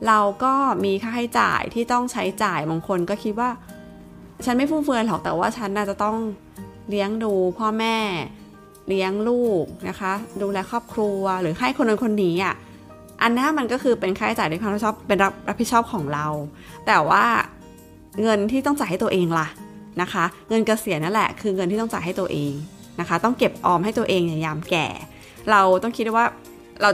[0.07, 0.53] เราก็
[0.85, 3.49] มีค่าใช้จ่ายที่ต้องใช้จ่ายบางคนก็คิดว่า
[4.45, 6.15] ฉันไม่ฟุ่มเฟือยหรอกแต่ว่าฉันน่าจะต้อง
[6.89, 7.97] เลี้ยงดูพ่อแม่
[8.87, 12.55] เลี้ยงลูกนะคะ ดูแลครอบครัวหรือให้คนนั้นคนนี้อะ
[13.21, 15.17] อันนั้นมันก็คือเป็นค่าใช้จ่ายในความรับผิดชอบเป็น
[15.49, 16.27] รับผิดชอบของเรา
[16.87, 17.23] แต่ว่า
[18.21, 19.47] เงินที่ต้องจ่ายให้ตัวเองล่ะ
[20.01, 22.53] นะคะ เงินเกษียณนั่นแหละคือเงินที่ต้องจ่ายให้ตัวเอง
[22.99, 24.87] นะคะ ต้องเก็บออมให้ตัวเองในยามแก่
[25.51, 26.25] เราต้องคิดว่า
[26.81, 26.89] เรา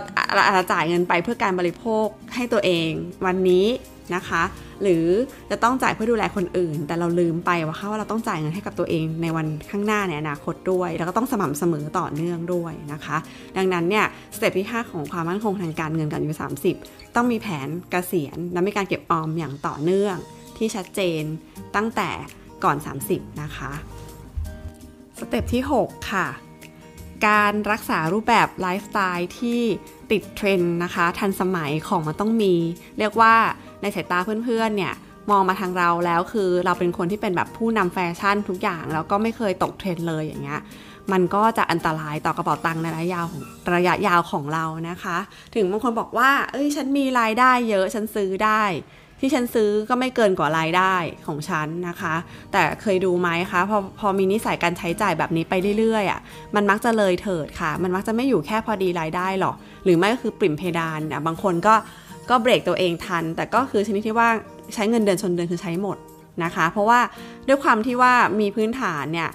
[0.46, 2.06] อาจจะจ่ายเงินไปเพื่อการบริโภค
[2.36, 2.90] ให้ตัวเอง
[3.26, 3.66] วันนี้
[4.16, 4.44] นะคะ
[4.82, 5.06] หรือ
[5.52, 13.18] จะต้องจ่ายเพื่อดูแลคนอื่น แต่เราลืมไปว่าค่ะว่าเราต้องจ่ายเงินให้กับตัวเองในวันข้างหน้าในอนาคตด้วย แล้วก็ต้องสม่ำเสมอต่อเนื่องด้วยนะคะ
[13.58, 16.34] ดังนั้นเนี่ยสเต็ปที่ 5 ของความมั่นคงทางการเงินก่อนอายุ
[16.76, 20.16] 30 ต้องมีแผนเกษียณ และมีการเก็บออมอย่างต่อเนื่อง
[20.58, 21.24] ที่ชัดเจน
[21.76, 22.10] ตั้งแต่
[22.64, 22.78] ก่อน
[23.10, 23.72] 30 นะคะ
[25.20, 26.28] สเต็ปที่ 6 ค่ะ
[27.28, 29.62] การรักษารูปแบบไลฟ์สไตล์ที่
[30.12, 32.54] ติดเทรนด์นะคะ ทันสมัยของมันต้องมี
[33.00, 33.36] เรียกว่า
[33.82, 34.94] ในสายตาเพื่อนๆเนี่ย
[35.32, 40.62] มองมาทางเราแล้วคือเราเป็นคนที่เป็นแบบผู้นำแฟชั่นทุกอย่าง แล้วก็ไม่เคยตกเทรนด์เลยอย่างเงี้ย
[41.12, 43.44] มันก็จะอันตรายต่อกระเป๋าตังค์ในระยะยาวของ
[43.76, 45.18] ระยะยาวของเรานะคะ
[45.56, 48.64] ถึงบางคนบอกว่า เอ้ยฉันมีรายได้เยอะฉันซื้อได้
[49.20, 50.96] ที่ฉันซื้อก็ไม่เกินกว่ารายได้
[51.28, 52.16] ของฉันนะคะ
[52.52, 56.20] แต่เคยดูไหมคะพอพอมีนิสัยการใช้จ่ายแบบนี้ไปเรื่อยๆอะ่ะ
[56.56, 61.76] มันมักจะเลยเถิดค่ะ มันมักจะไม่อยู่แค่พอดีรายได้หรอกหรือไม่ก็คือปริ่มเพดานอะบางคนก็
[62.32, 64.30] ก็เบรกตัวเองทัน แต่ก็คือชนิดที่ว่า
[64.74, 65.98] ใช้เงินเดือนชนเดือนคือใช้หมด
[66.44, 67.00] นะคะ เพราะว่า
[67.48, 69.30] ด้วยความที่ว่ามีพื้นฐานเนี่ย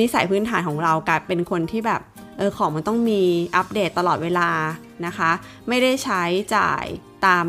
[0.00, 2.00] นิสัยพื้นฐานของเรากลายเป็นคนที่แบบ
[2.38, 3.22] เออของมันต้องมี
[3.56, 4.50] อัปเดตตลอดเวลา
[5.06, 5.30] นะคะ
[5.68, 6.22] ไม่ได้ใช้
[6.56, 6.84] จ่าย
[7.26, 7.46] ตาม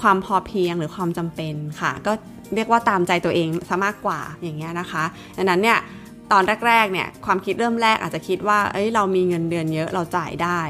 [0.00, 2.12] ความพอเพียงหรือความจำเป็นค่ะ ก็
[2.54, 5.04] เรียกว่าตามใจตัวเองซะมากกว่าอย่างเงี้ยนะคะ
[5.36, 5.78] ดังนั้นเนี่ย
[6.32, 10.60] ตอนแรกๆเนี่ยความคิดเริ่มแรกอาจจะคิดว่าเอ้ยเรามีเงินเดือนเยอะเราจ่ายได้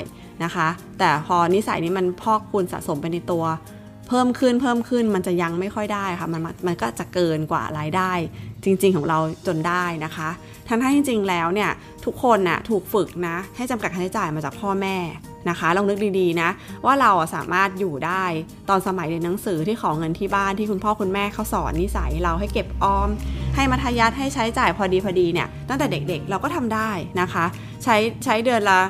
[0.45, 0.69] นะคะ
[0.99, 3.45] แต่พอนิสัยนี้มันพอกคูณสะสมไปในตัว
[4.09, 8.13] เพิ่มขึ้นเพิ่มขึ้นมันจะยังไม่ค่อยได้ค่ะมันมันก็จะเกินกว่ารายได้
[8.65, 10.29] จริง ๆ ของเราจนได้นะคะ
[10.69, 11.71] ทั้งที่จริง ๆ แล้วเนี่ย
[12.05, 14.97] ทุกคนน่ะถูกฝึกนะให้จำกัดค่าใช้จ่ายมาจากพ่อแม่
[15.49, 16.51] นะคะลองนึกดีๆนะ
[16.85, 18.25] ว่าเราสามารถอยู่ได้
[18.69, 23.09] ตอนสมัยเรียนหนังสือที่ขอเงินที่บ้านที่คุณพ่อคุณแม่เขาสอนนิสัยเราให้เก็บออม
[23.57, 26.91] ให้มัธยัติให้ใช้จ่ายพอดีพอดีเนี่ยตั้งแต่เด็กๆเราก็ทำได้
[27.21, 27.45] นะคะ
[27.85, 28.81] ใช้ใช้เดือนละ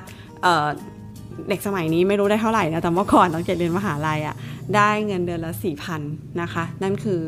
[1.48, 4.34] เด็กสมัยนี้ไม่รู้ได้เท่าไหร่นะแต่เมื่อก่อนตอนเกดเรียนมหาลัยอะ่ะ
[4.74, 6.00] ได้เงินเดือนละ4ี่พัน
[6.40, 7.20] นะคะ นั่นคือ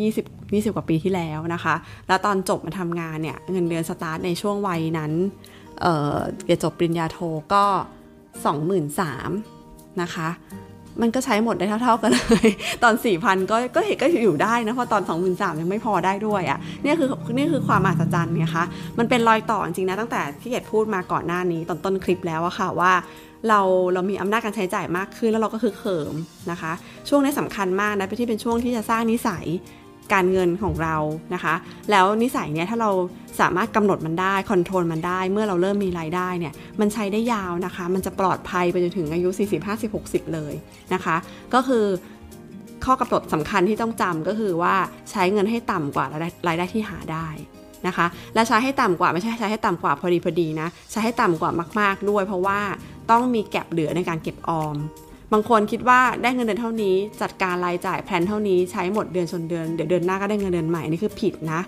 [0.00, 1.74] 20 20 กว่าปีที่แล้วนะคะ
[2.08, 5.12] แล้วตอนจบมาทำงานเนี่ยเงินเดือนสตาร์ทในช่วงวัยนั้น
[5.80, 7.18] เอ่อเรียนจบปริญญาโท
[7.54, 7.64] ก็
[8.82, 10.28] 23,000นะคะ
[11.00, 12.48] มันก็ใช้หมดได้เท่า ๆกันเลย
[12.82, 18.64] ตอน 4,000 ก็ก็เห็นก็อยู่ได้นะเพราะตอน 23,000 ยังไม่พอได้ด้วยอะ่ะนี่คือนี่คือความมหัศจรรย์ไงคะ
[18.98, 22.92] มันเป็นรอยต่อจริงนะตั้งแต่ที่เกดพูดมาก่อนหน้านี้ตอนต้นคลิปแล้วอะค่ะว่า
[23.48, 23.60] เรา
[23.94, 26.14] เรามีอำนาจการใช้จ่ายมากขึ้นแล้วเราก็คือเขิม
[26.50, 26.72] นะคะ
[27.08, 29.46] ช่วงนี้สำคัญมากนะที่เป็นช่วงที่จะสร้างนิสัย
[30.12, 30.96] การเงินของเรา
[31.34, 31.54] นะคะ
[31.90, 32.90] แล้วนิสัยเนี้ยถ้าเรา
[33.40, 40.54] สามารถกำหนดมันได้คอนโทรลมันได้ เมื่อเราเริ่มมีรายได้เนี่ยมันใช้ได้ยาวนะคะ มันจะปลอดภัยไปจนถึงอายุ 40 50 60 เลย
[40.94, 41.16] นะคะ
[41.54, 41.84] ก็คือ
[42.84, 44.74] ข้อกำหนดสำคัญที่ต้องจำก็คือว่า
[45.10, 46.06] ใช้เงินให้ต่ำกว่า
[46.48, 47.28] รายได้ที่หาได้
[47.86, 52.60] นะคะ และใช้ให้ต่ำกว่าไม่ใช่ใช้ให้ต่ำกว่าพอดีพอดีนะ ใช้ให้ต่ำกว่ามากๆด้วย เพราะว่า
[53.10, 54.76] ต้องมีแก็บเหลือในการเก็บออม
[55.32, 61.60] บางคนคิดว่าได้เงินเดือนเท่านี้ จัดการรายจ่ายแผนเท่านี้ใช้หมดเดือนชนเดือนเดี๋ยวเดือนหน้าก็ได้เงินเดือนใหม่นี่คือผิดนะ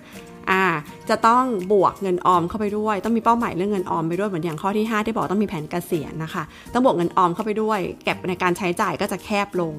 [0.51, 0.65] อ่า
[1.09, 9.73] จะต้องบวกเงินออมเข้าไปด้วย ต้องมีเป้าหมายเรื่องเงินออมไปด้วยเหมือนอย่างข้อที่ 5 ที่บอกต้องมีแผนเกษียณนะคะ ต้องบวกเงินออมเข้าไปด้วยเก็บในการใช้จ่ายก็จะแคบลง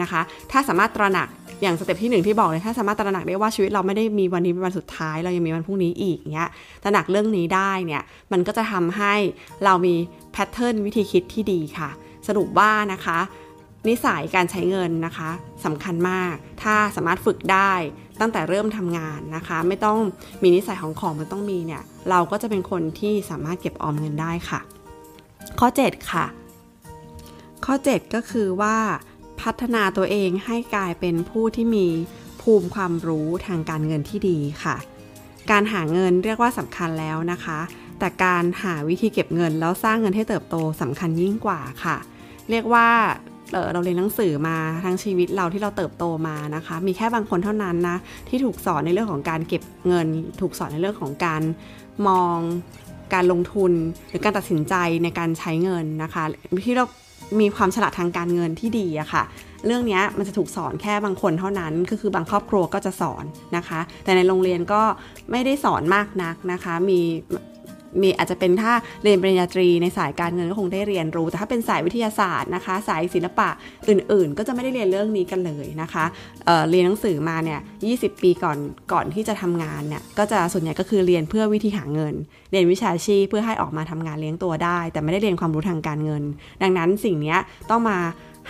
[0.00, 1.28] นะคะ ถ้าสามารถตระหนัก
[1.62, 6.50] อย่างสเต็ปที่ 1 ที่บอกเลยถ้าสามารถตระหนักได้ว่าชีวิตเราไม่ได้มีวันนี้เป็นวันสุดท้าย เรายังมีวันพรุ่งนี้อีกเงี้ย
[6.82, 9.14] ตระหนักเรื่องนี้ได้เนี่ยมันก็จะทำให้
[9.64, 9.94] เรามี
[10.32, 11.90] แพทเทิร์นวิธีคิดที่ดีค่ะ
[12.28, 13.18] สรุปว่านะคะ
[13.88, 15.30] นิสัยการใช้เงินนะคะ
[15.64, 17.72] สำคัญมาก ถ้าสามารถฝึกได้
[18.20, 19.98] ตั้งแต่เริ่มทำงานนะคะ ไม่ต้อง
[20.42, 24.60] มีนิสัยของของมันต้องมีเนี่ยเราก็จะเป็นคนที่สามารถเก็บออมเงินได้ค่ะ
[25.60, 26.26] ข้อ 7 ค่ะ
[27.64, 28.76] ข้อ 7 ก็คือว่า
[29.42, 31.86] พัฒนาตัวเองให้กลายเป็นผู้ที่มี
[32.42, 34.76] ภูมิความรู้ทางการเงินที่ดีค่ะ
[35.50, 37.58] การหาเงินเรียกว่าสำคัญแล้วนะคะ
[37.98, 41.96] แต่การหาวิธีเก็บเงินแล้วสร้างเงินให้เติบโตสำคัญยิ่งกว่าค่ะ
[42.50, 42.88] เรียกว่า
[43.72, 47.96] เราเรียนหนังสือมาทั้งชีวิตเราที่เราเติบโตมานะคะ มีแค่บางคนเท่านั้นนะ
[48.28, 50.06] ที่ถูกสอนในเรื่องของการเก็บเงิน
[50.40, 51.42] ถูกสอนในเรื่องของการ
[52.08, 52.38] มอง
[53.14, 53.72] การลงทุน
[54.08, 56.24] หรือการตัดสินใจในการใช้เงินนะคะ
[56.66, 56.84] ที่เรา
[57.40, 59.22] มีความฉลาดทางการเงินที่ดีอะค่ะ
[59.66, 63.24] เรื่องนี้มันจะถูกสอนแค่บางคนเท่านั้น ก็คือบางครอบครัวก็จะสอน
[63.56, 64.82] นะคะ แต่ในโรงเรียนก็
[65.30, 67.00] ไม่ได้สอนมากนักนะคะ มี
[68.02, 68.72] มีอาจจะเป็นถ้า
[69.02, 73.48] เรียนปริญญาตรีในสายการเงินก็คงได้เรียนรู้ แต่ถ้าเป็นสายวิทยาศาสตร์นะคะ สายศิลปะ
[73.88, 76.04] อื่นๆ ก็จะไม่ได้เรียนเรื่องนี้กันเลยนะคะ
[76.46, 77.60] เเรียนหนังสือมาเนี่ย
[77.92, 78.58] 20ปีก่อน
[78.92, 82.14] ก่อนที่จะทำงานเนี่ยก็จะส่วนใหญ่ก็คือเรียนเพื่อวิธีหาเงิน
[82.50, 86.22] เรียนวิชาชีพเพื่อให้ออกมาทำงานเลี้ยงตัวได้ แต่ไม่ได้เรียนความรู้ทางการเงิน
[86.62, 87.36] ดังนั้นสิ่งนี้
[87.70, 87.98] ต้องมา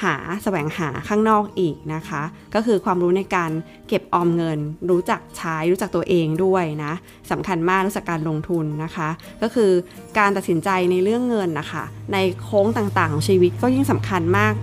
[0.02, 2.22] หาแสวงหาข้างนอกอีกนะคะ
[2.54, 3.50] ก็คือความรู้ในการ
[3.88, 4.58] เก็บออมเงิน
[4.90, 6.92] รู้จักใช้รู้จักตัวเองด้วยนะ
[7.30, 9.08] สำคัญมากรู้จักการลงทุนนะคะ
[9.42, 9.70] ก็คือ
[10.18, 14.54] การตัดสินใจในเรื่องเงินนะคะ ในโค้งต่างๆ ของชีวิตก็ยิ่งสำคัญมาก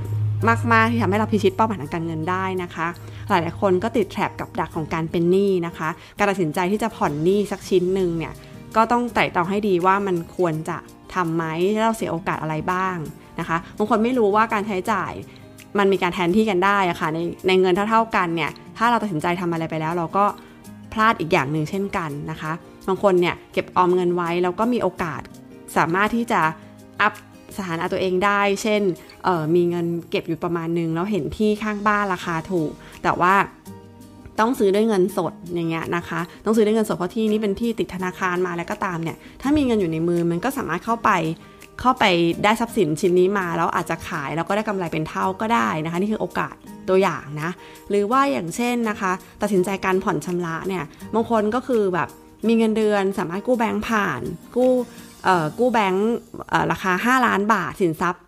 [0.73, 2.87] มาก ๆ ที่ทำให้เราพิชิตเป้าหมายทางการเงินได้นะคะ
[3.29, 8.33] หลาย ๆ คนก็ติดแทร็บกับดักของการเป็นหนี้นะคะ การตัดสินใจที่จะผ่อนหนี้สักชิ้นหนึ่งเนี่ย
[8.75, 10.77] ก็ต้องไต่ตองให้ดีว่ามันควรจะ
[11.13, 12.97] ทำไหมแล้วเราเสียโอกาสอะไรบ้าง
[13.39, 15.11] นะคะบางคนไม่รู้ว่าการใช้จ่าย
[15.77, 20.25] มันมีการแทนที่กันได้อะค่ะในในเงินเท่าๆกันเนี่ยถ้าเราตัดสินใจทำอะไรไปแล้ว เราก็
[20.93, 22.51] พลาดอีกอย่างหนึ่งเช่นกันนะคะ
[22.87, 25.21] บางคนเนี่ยเก็บออมเงินไว้แล้วก็มีโอกาส
[25.77, 26.41] สามารถที่จะ
[27.01, 27.13] อัพ
[27.57, 28.81] สถานะตัวเองได้ เช่น
[29.55, 32.71] มีเงินเก็บอยู่ประมาณนึงแล้วเห็นที่ข้างบ้านราคาถูก
[33.03, 33.33] แต่ว่า
[34.39, 41.09] ต้องซื้อด้วยเงินสดอย่างเงี้ยนะคะ ต้องซื้อด้วยเงินสดเพราะที่นี้เป็นที่ติดธนาคารมาแล้วก็ตามเนี่ย ถ้ามีเงินอยู่ในมือมันก็สามารถเข้าไป
[41.79, 42.05] เข้าไป
[42.43, 46.55] ได้ทรัพย์สินชิ้นนี้มาแล้วอาจจะขายแล้วก็ได้กำไรเป็นเท่าก็ได้นะคะนี่คือโอกาส
[46.89, 47.51] ตัวอย่างนะ
[47.89, 49.11] หรือว่าอย่างเช่นนะคะ
[49.41, 52.09] ตัดสินใจการผ่อนชำระเนี่ยบางคนก็คือแบบ
[52.47, 54.21] มีเงินเดือนสามารถกู้แบงค์ผ่าน
[54.55, 54.71] กู้
[55.59, 56.09] กู้แบงค์
[56.71, 58.23] ราคา 5 ล้านบาท สินทรัพย์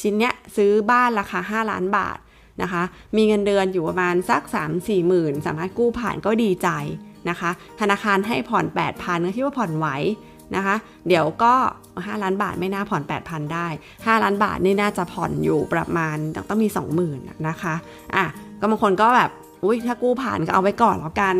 [0.00, 2.18] ชิ้นเนี้ยซื้อบ้านราคา 5 ล้านบาท
[2.62, 2.82] นะคะ
[3.16, 6.68] มีเงินเดือนอยู่ประมาณสัก 3 4หมื่นสามารถกู้ผ่านก็ดีใจ
[7.30, 9.86] นะคะ ธนาคารให้ผ่อน 8,000ก็คิดว่าผ่อนไหว
[10.56, 10.76] นะคะ
[11.08, 11.52] เดี๋ยวก็
[11.92, 16.16] 5 ล้านบาทไม่น่าผ่อน 8,000 ได้ 5 ล้านบาทนี่น่าจะผ่อนอยู่ประมาณ
[16.48, 16.68] ต้องมี
[17.06, 17.74] 20,000นะคะ
[18.16, 18.24] อะ
[18.60, 19.30] ก็บางคนก็แบบ
[19.64, 21.36] อุ้ยถ้ากู้ผ่านก็เอาไว้ก่อนแล้วกัน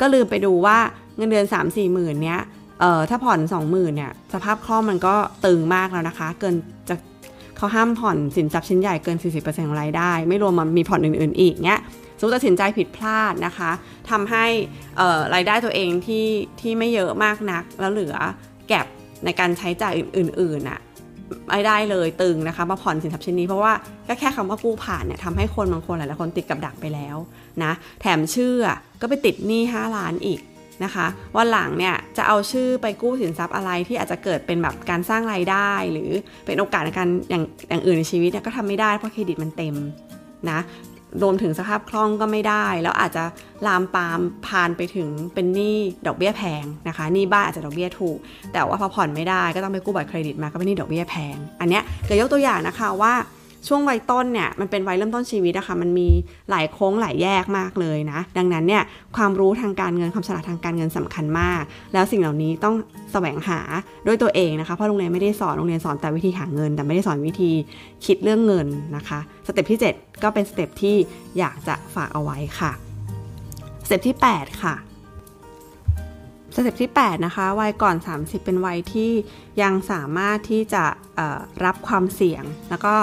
[0.00, 0.78] ก็ลืมไปดูว่า
[1.16, 2.40] เงินเดือน 3 4หมื่นเนี้ย
[2.80, 5.14] เอ่อถ้าผ่อน 20,000เนี่ยสภาพคล่องมันก็
[5.44, 6.54] ตึงมากแล้วนะคะ เกิน
[6.88, 6.94] จะ
[7.56, 11.80] เขาห้ามผ่อนสินทรัพย์ชิ้นใหญ่เกิน 40%ของรายได้ ไม่รวมมันมีผ่อนอื่น ๆ อีกเนี้ย
[12.18, 13.70] สมมติตัดสินใจผิดพลาดนะคะ
[14.10, 14.44] ทำให้
[15.34, 16.26] รายได้ตัวเองที่
[16.60, 18.14] ที่ไม่เยอะมากนัก แล้วเหลือ
[18.68, 18.86] แก็บ
[19.24, 20.80] ในการใช้จ่ายอื่นๆน่ะ
[21.48, 23.72] ไม่ได้เลยตึงนะคะมาผ่อนสินทรัพย์ชิ้นนี้เพราะว่า
[24.08, 27.16] ก็แค่คำว่ากู้ผ่านเนี่ยทำให้คนบางคนหลายๆคนติดกับดักไปแล้ว
[27.62, 28.54] นะแถมชื่อ
[29.00, 30.40] ก็ไปติดหนี้5ล้านอีก
[30.84, 36.10] นะคะวันหลังเนี่ยจะเอาชื่อไปกู้สินทรัพย์อะไรที่อาจจะเกิดเป็นแบบการสร้างรายได้ หรือ
[36.46, 39.74] เป็นโอกาสในการอย่างอย่างอื่นในชีวิตเนี่ยก็ทำไม่ได้เพราะเครดิตมันเต็ม
[40.50, 40.58] นะ
[41.22, 43.24] รวมถึงสภาพคล่องก็ไม่ได้ แล้วอาจจะ
[43.66, 45.76] ลามปามพานไปถึงเป็นหนี้
[46.06, 48.18] ดอกเบี้ยแพงนะคะหนี้บ้านอาจจะดอกเบี้ยถูก
[48.52, 53.14] แต่ว่าพอผ่อนไม่ได้ก็ต้องไปกู้บัตรเครดิตมาก็เป็นหนี้ดอกเบี้ยแพง อันเนี้ยเกิดยกตัวอย่างนะคะว่า
[53.68, 56.08] ช่วงวัยต้นเนี่ยมันเป็นวัยเริ่มต้นชีวิตอะคะ่ะมันมี
[56.50, 58.82] หลายโค้งหลายแยกมากเลยนะ ดังนั้นเนี่ย
[59.16, 62.74] ความรู้ทางการเงินความฉลาดทางการเงินสำคัญมาก แล้วสิ่งเหล่านี้ต้อง
[63.12, 63.60] แสวงหา
[64.06, 67.50] ด้วยตัวเองนะคะเพราะโรงเรียนไม่ได้สอนโรงเรียนสอนแต่วิธีหาเงิน แต่ไม่ได้สอนวิธี
[68.06, 68.66] คิดเรื่องเงิน
[68.96, 70.96] นะคะ step ที่ 7 ก็เป็น step ที่
[71.38, 72.72] อยากจะฝากเอาไว้ค่ะ
[73.86, 74.74] step ที่ 8 ค่ะ
[76.54, 79.10] step ที่ 8 นะคะ วัยก่อน 30 เป็นวัยที่
[79.62, 80.84] ยังสามารถที่จะ
[81.64, 82.94] รับความเสี่ยง แล้วก็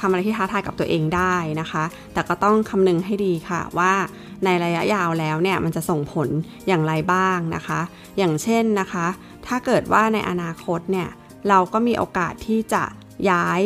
[0.00, 3.92] ทำอะไรที่ท้าทายกับตัวเองได้นะคะ แต่ก็ต้องคำนึงให้ดีค่ะว่า
[4.44, 6.28] ในระยะยาวแล้วเนี่ยมันจะส่งผล
[6.68, 7.80] อย่างไรบ้างนะคะ
[8.18, 9.06] อย่างเช่นนะคะ
[9.46, 11.08] ถ้าเกิดว่าในอนาคตเนี่ย
[11.48, 12.82] เราก็มีโอกาสที่จะ
[13.30, 13.60] ย้าย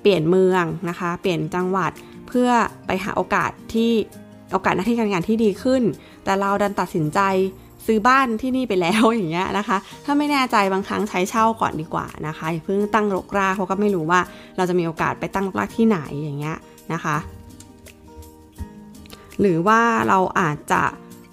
[0.00, 1.92] เปลี่ยนเมืองนะคะ เปลี่ยนจังหวัด
[2.28, 2.50] เพื่อ
[2.86, 3.92] ไปหาโอกาสที่
[4.52, 5.82] โอกาสหน้าที่การงานที่ดีขึ้น
[6.24, 7.20] แต่เราดันตัดสินใจ
[7.86, 14.20] ซื้อบ้านที่นี่ไปแล้วอย่างเงี้ยนะคะ ถ้าไม่แน่ใจบางครั้งใช้เช่าก่อนดีกว่านะคะอย่าเพิ่งตั้งรกรากเพราะก็ไม่รู้ว่า
[14.56, 16.56] เราจะมีโอกาสไปตั้งรกรากที่ไหนอย่างเงี้ย
[16.92, 17.16] นะคะ
[19.40, 20.82] หรือว่าเราอาจจะ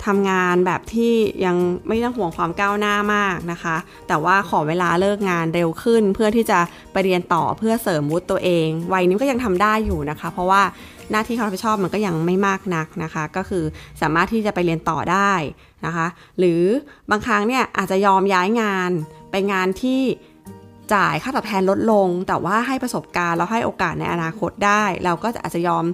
[0.05, 1.13] ทำงานแบบที่
[1.45, 1.55] ยัง
[1.87, 3.75] ไม่ต้องห่วงความก้าวหน้ามากนะคะ
[4.07, 6.59] แต่ว่าขอเวลาเลิกงานเร็วขึ้น เพื่อที่จะ
[6.91, 10.61] ไปเรียนต่อเพื่อเสริมวุฒิตัวเอง วัยนี้ก็ยังทำได้อยู่นะคะ เพราะว่า
[11.11, 13.63] หน้าที่ความรับผิดชอบมันก็ยังไม่มากนักนะคะ ก็คือ
[14.01, 15.33] สามารถที่จะไปเรียนต่อได้
[15.85, 16.07] นะคะ
[16.39, 16.61] หรือ
[17.11, 18.91] บางครั้งเนี่ยอาจจะยอมย้ายงาน
[19.31, 20.01] ไปงานที่
[20.93, 25.85] จ่ายค่าตอบแทนลดลง แต่ว่าให้ประสบการณ์แล้วให้โอกาสในอนาคตได้ เราก็อาจจะยอม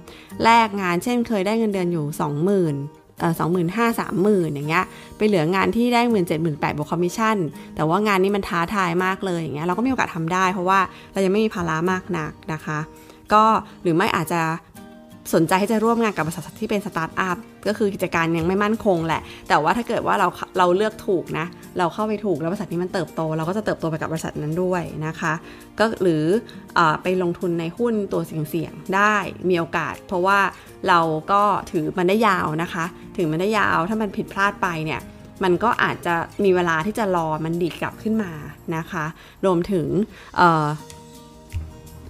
[0.42, 4.84] แลกงานเช่นเคยได้เงินเดือนอยู่ 20,000สองหมื่นห้าสามหมื่นอย่างเงี้ย
[5.16, 7.36] ไปเหลืองานที่ได้หมื่นเจ็ดหมื่นแปดบวกคอมมิชชั่น
[7.74, 10.80] แต่ว่างานนี้มันท้าทายมากเลยอย่างเงี้ยเราก็มีโอกาสทำได้ เพราะว่า
[11.12, 12.78] เรายังไม่มีภาระมากนักนะคะ
[13.32, 13.44] ก็
[13.82, 14.42] หรือไม่อาจจะ
[15.34, 17.36] สนใจที่จะร่วมงานกับบริษัทที่เป็นสตาร์ทอัพ
[17.68, 21.46] ก็คือกิจการยังไม่มั่นคงแหละ แต่ว่าถ้าเกิดว่าเราเราเลือกถูกนะ
[21.78, 25.32] เราเข้าไปถูกแล้วบริษัทนี้มันเติบโต เราก็จะเติบโตไปกับบริษัทนั้นด้วยนะคะ
[25.78, 26.24] ก็หรือ
[26.78, 29.14] อไปลงทุนในหุ้นตัวเสี่ยงๆได้
[29.48, 30.38] มีโอกาส เพราะว่า
[30.88, 31.00] เรา
[31.32, 32.84] ก็ถือมันได้ยาวนะคะ
[33.16, 35.00] ถือมันได้ยาวถ้ามันผิดพลาดไปเนี่ย
[35.44, 38.32] มันก็อาจจะมีเวลาที่จะรอมันดีกลับขึ้นมา
[38.76, 39.04] นะคะ
[39.44, 39.86] รวมถึง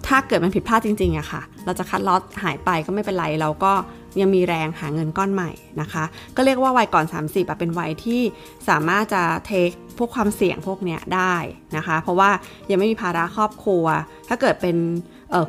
[0.07, 3.73] ถ้าเกิดมันผิดพลาดจริงๆอะค่ะ เราจะคัดลอตหายไปก็ไม่เป็นไร เราก็
[4.19, 6.03] ยังมีแรงหาเงินก้อนใหม่นะคะ
[6.35, 8.21] ก็เรียกว่าวัยก่อน 30เป็นวัยที่
[8.69, 11.35] สามารถจะเทคพวกความเสี่ยงพวกเนี้ยได้
[11.77, 12.29] นะคะ เพราะว่า
[12.69, 13.85] ยังไม่มีภาระครอบครัว
[14.29, 14.75] ถ้าเกิดเป็น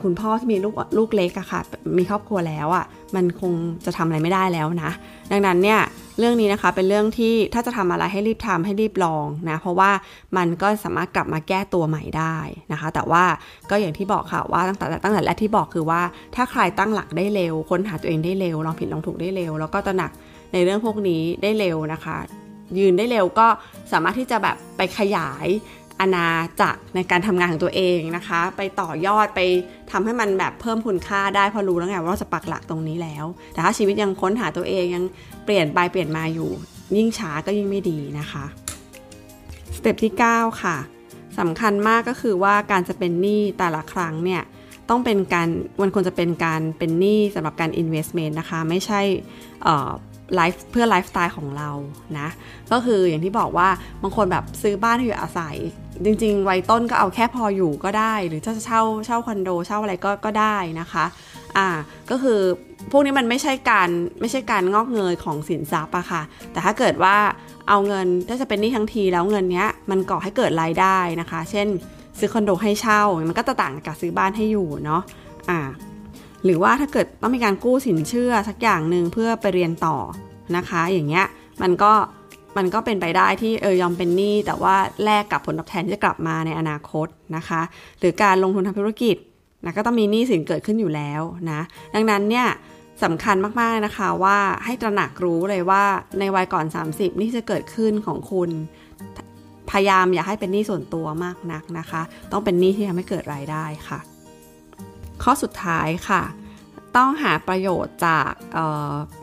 [0.03, 1.61] คุณพ่อที่มีลูกลูกเล็กอะค่ะ
[1.99, 2.85] มีครอบครัวแล้วอะ
[3.17, 3.53] มันคง
[3.85, 4.91] จะทำอะไรไม่ได้แล้วนะ
[5.33, 5.81] ดังนั้นเนี่ย
[6.19, 9.91] เรื่องนี้นะคะเป็นเรื่องที่ถ้าจะทำอะไรให้รีบทำให้รีบลองนะ เพราะว่า
[10.37, 12.37] มันก็สามารถกลับมาแก้ตัวใหม่ได้
[12.73, 13.25] นะคะ แต่ว่า
[13.71, 16.01] ก็อย่างที่บอกค่ะว่าตั้งแต่ตั้งแต่แรกที่บอกคือว่า
[16.35, 20.11] ถ้าใครตั้งหลักได้เร็วค้นหาตัวเองได้เร็วลองผิดลองถูกได้เร็ว แล้วก็ตระหนัก
[20.53, 22.17] ในเรื่องพวกนี้ได้เร็วนะคะ
[22.79, 23.47] ยืนได้เร็วก็
[23.93, 25.47] สามารถที่จะแบบไปขยาย
[26.01, 26.29] อาณา
[26.61, 29.41] จักรในการทำงานของตัวเองนะคะ ไปต่อยอดไป
[29.91, 35.05] ทำให้มันแบบเพิ่มคุณค่าได้พอรู้แล้วไงว่าเราจะปักหลักตรงนี้แล้ว แต่ถ้าชีวิตยังค้นหาตัวเองยัง
[35.45, 36.51] เปลี่ยนไปเปลี่ยนมาอยู่
[36.97, 38.45] ยิ่งช้าก็ยิ่งไม่ดีนะคะ
[39.77, 40.77] สเต็ปที่ 9 ค่ะ
[41.39, 44.43] สำคัญมากก็คือว่าการจะเป็นหนี้แต่ละครั้งเนี่ย
[44.89, 45.49] ต้องเป็นการ
[45.83, 49.01] มันควรจะเป็นการเป็นหนี้สำหรับการ investment นะคะ ไม่ใช่
[50.35, 51.71] ไลฟ์เพื่อไลฟ์สไตล์ของเรา
[52.19, 52.29] นะ
[52.73, 53.69] ก็คืออย่างที่บอกว่า
[54.03, 55.57] บางคนแบบซื้อบ้านที่อยู่อาศัย
[56.05, 61.05] จริงๆ วัยต้นก็เอาแค่พออยู่ก็ได้ หรือจะเช่าเช่าคอนโดเช่าอะไรก็ก็ได้นะคะ
[61.57, 61.69] อ่า
[62.11, 62.41] ก็คือ
[62.91, 63.89] พวกนี้มันไม่ใช่การ
[64.21, 67.17] ไม่ใช่การงอกเงยของสินทรัพย์อะค่ะ แต่ถ้าเกิดว่า
[67.69, 71.69] เอาเงินถ้าจะเป็นนี่ทั้งทีแล้วเงินเนี้ยมันก่อให้เกิดรายได้นะคะ เช่น
[72.19, 75.03] ซื้อคอนโดให้เช่ามันก็จะต่างกับซื้อบ้านให้อยู่เนาะ
[75.51, 75.59] อ่า
[76.45, 79.97] หรือว่าถ้าเกิดต้องมีการกู้สินเชื่อสักอย่างหนึ่งเพื่อไปเรียนต่อ
[80.57, 81.27] นะคะ อย่างเงี้ย
[81.63, 81.93] มันก็
[82.57, 87.61] มันก็เป็นไปได้ที่เออยอมเป็นหนี้แต่ว่าแลกกับผลตอบแทนที่จะกลับมาในอนาคตนะคะ
[87.99, 89.17] หรือการลงทุนทำธุรกิจ
[89.65, 91.61] นะก็ต้องมีหนี้สินเกิดขึ้นอยู่แล้วนะ
[91.95, 92.47] ดังนั้นเนี่ย
[93.05, 95.83] สำคัญมากๆนะคะว่าให้ตระหนักรู้เลยว่า
[96.19, 98.51] ในวัยก่อน 30 นี่จะเกิดขึ้นของคุณ
[99.71, 104.16] พยายามอย่าให้เป็นหนี้ส่วนตัวมากนักนะคะ ต้องเป็นหนี้ที่ทำให้เกิดรายได้ค่ะ
[105.23, 106.23] ข้อสุดท้ายค่ะ
[106.97, 108.31] ต้องหาประโยชน์จาก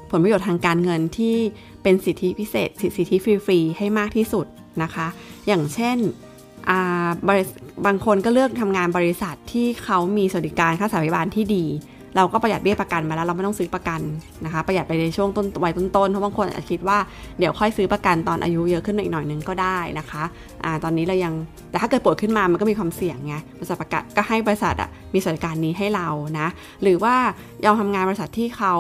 [0.10, 1.36] ผลประโยชน์ทางการเงินที่
[1.84, 4.46] เป็นสิทธิพิเศษ สิทธิฟรีๆให้มากที่สุด
[4.84, 5.08] นะคะ
[5.48, 5.98] อย่างเช่น
[7.86, 11.66] บางคนก็เลือกทำงานบริษัทที่เขามีสวัสดิการค่าสวัสดิบาลที่ดี
[12.16, 14.02] เราก็ประหยัดเบี้ยประกันมาแล้วเราไม่ต้องซื้อประกัน
[14.46, 16.98] นะคะ ประหยัดไปในช่วงต้นวัยต้นๆเพราะบางคนอาจจะคิดว่า
[17.40, 20.24] เดี๋ยวค่อยซื้อประกันตอนอายุเยอะขึ้นอีกหน่อยนึงก็ได้นะคะ
[20.64, 21.34] อ่าตอนนี้เรายัง
[21.70, 26.08] แต่ถ้าเกิดป่วยขึ้นมามันก็มีความเสี่ยงไงบริษัทประกันก็ให้บริษัทอะมีสวัสดิการนี้ให้เรา
[26.40, 26.48] นะ
[26.84, 27.16] หรือว่า
[27.66, 28.76] ยอมทำงานบริษัทที่เขา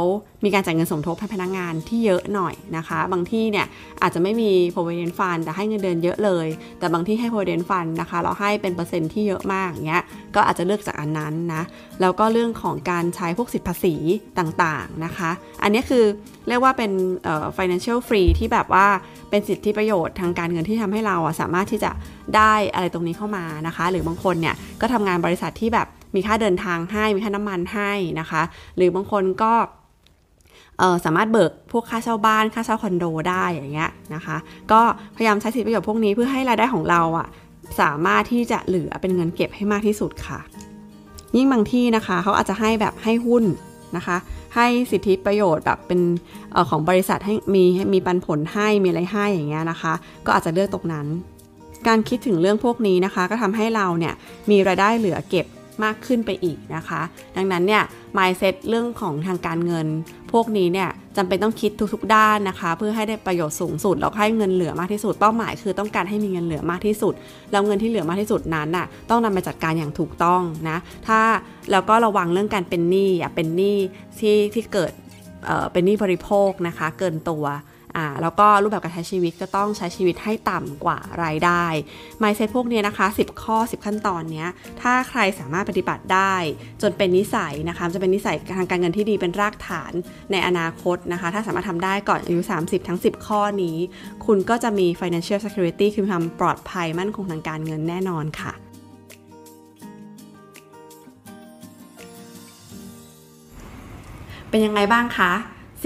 [0.46, 3.65] มีการจ่ายเงินสมทบให้พนักงานที่เยอะหน่อยนะคะ บางที่เนี่ย
[4.02, 6.48] อาจจะไม่มี provident fund แต่ให้เงินเดือนเยอะเลย
[6.80, 10.04] แต่บางที่ให้ provident fund นะคะ เราให้เป็นเปอร์เซ็นต์ที่เยอะมากเงี้ย
[10.36, 11.63] ก็อาจจะเลือกจากอันนั้นนะ
[12.02, 13.95] แล้วก็เรื่องของการใช้พวกสิทธิภาษี
[14.39, 15.31] ต่างๆนะคะ
[15.63, 16.03] อันนี้คือ
[16.47, 16.91] เรียกว่าเป็น
[17.57, 18.86] financial free ที่แบบว่า
[19.29, 21.91] เป็นสิทธิประโยชน์ทางการเงินที่ทำให้เราสามารถที่จะ
[22.36, 28.41] ได้อะไรตรงนี้เข้ามานะคะ หรือบางคนเนี่ยก็ทำงานบริษัทที่แบบมีค่าเดินทางให้มีค่าน้ำมันให้นะคะ
[28.75, 29.53] หรือบางคนก็
[31.05, 34.38] สามารถเบิกพวกค่าเช่าบ้านค่าเช่าคอนโดได้อย่างเงี้ยนะคะ
[34.71, 34.81] ก็
[35.15, 37.27] พยายามใช้สิทธิประโยชน์พวกนี้เพื่อให้รายได้ของเราอะ
[37.81, 40.39] สามารถที่จะเหลือเป็นเงินเก็บให้มากที่สุดค่ะ
[41.36, 43.43] ยิ่งบางที่นะคะเขาอาจจะให้แบบให้หุ้น
[43.98, 44.17] นะคะ
[44.56, 46.02] ให้สิทธิประโยชน์แบบเป็น
[46.56, 49.93] ออของบริษัทให้มีมีปันผลให้มีอะไรให้อย่างเงี้ยนะคะ
[50.26, 51.08] ก็อาจจะเลือกตรงนั้น
[51.88, 54.13] การคิดถึงเรื่องพวกนี้นะคะ ก็ทำให้เราเนี่ย
[54.50, 55.46] มีรายได้เหลือเก็บ
[55.83, 57.01] มากขึ้นไปอีกนะคะ
[57.36, 57.83] ดังนั้นเนี่ย
[58.17, 59.88] mindset เรื่องของทางการเงิน
[60.31, 67.13] พวกนี้เนี่ยจำเป็นต้องคิดทุกๆ ด้านนะคะ เพื่อให้ได้ประโยชน์สูงสุดแล้วให้เงินเหลือมากที่สุดเป้าหมายคือต้องการให้มีเงินเหลือมากที่สุด
[67.51, 71.19] แล้วเงินที่เหลือมากที่สุดนั้นน่ะต้องนำไปจัดการอย่างถูกต้องนะถ้า
[71.71, 73.77] แล้วก็ระวังเรื่องการเป็นหนี้อย่าเป็นหนี้
[74.19, 74.91] ที่ที่เกิด
[75.45, 81.65] เเป็นหนี้บริโภคนะคะ เกินตัว่าแล้วก็รูปแบบการใช้ชีวิตก็ต้องใช้ชีวิตให้ต่ำกว่ารายได้
[82.21, 84.49] mindset พวกนี้นะคะ 10 ข้อ 10 ขั้นตอนเนี้ย
[84.82, 86.36] ถ้าใครสามารถปฏิบัติได้
[86.82, 89.93] จนเป็นนิสัยนะคะ จะเป็นนิสัยทางการเงินที่ดีเป็นรากฐาน
[90.32, 93.77] ในอนาคตนะคะ ถ้าสามารถทำได้ก่อนอายุ 30 ทั้ง 10 ข้อนี้
[94.25, 98.53] คุณก็จะมี financial security คือความปลอดภัยมั่นคงทางการเงินแน่นอนค่ะ
[104.49, 105.32] เป็นยังไงบ้างคะ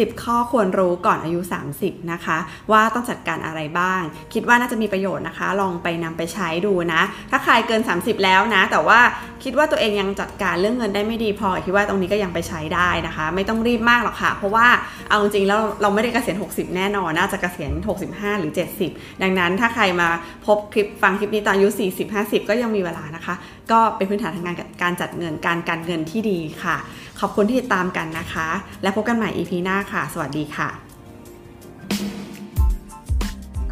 [0.04, 1.40] 10 ข้อควรรู้ก่อนอายุ
[1.76, 2.38] 30 นะคะ
[2.72, 4.02] ว่าต้องจัดการอะไรบ้าง
[4.34, 9.00] คิดว่าน่าจะมีประโยชน์นะคะ ลองไปนำไปใช้ดูนะ ถ้าใครเกิน 30 แล้วนะ แต่ว่า
[9.44, 14.68] คิดว่าตัวเองยังจัดการเรื่องเงินได้ไม่ดีพอคิดว่าตรงนี้ก็ยังไปใช้ได้นะคะ ไม่ต้องรีบมากหรอกค่ะ เพราะว่า
[15.10, 17.72] เอาจริงๆแล้วเราไม่ได้เกษียณ 60 แน่นอนน่าจะเกษียณ
[18.06, 18.52] 65 หรือ
[18.86, 20.10] 70 ดังนั้นถ้าใครมา
[20.46, 23.36] พบคลิปฟังคลิปนี้ตอนอายุ 40 50 ก็ยังมีเวลานะคะ
[23.72, 26.78] ก็เป็นพื้นฐานทางการการจัดเงินการการเงินที่ดีค่ะ
[27.22, 28.48] ขอบคุณที่ติดตามกันนะคะ
[28.82, 30.70] และพบกันใหม่ EP หน้าค่ะ สวัสดีค่ะ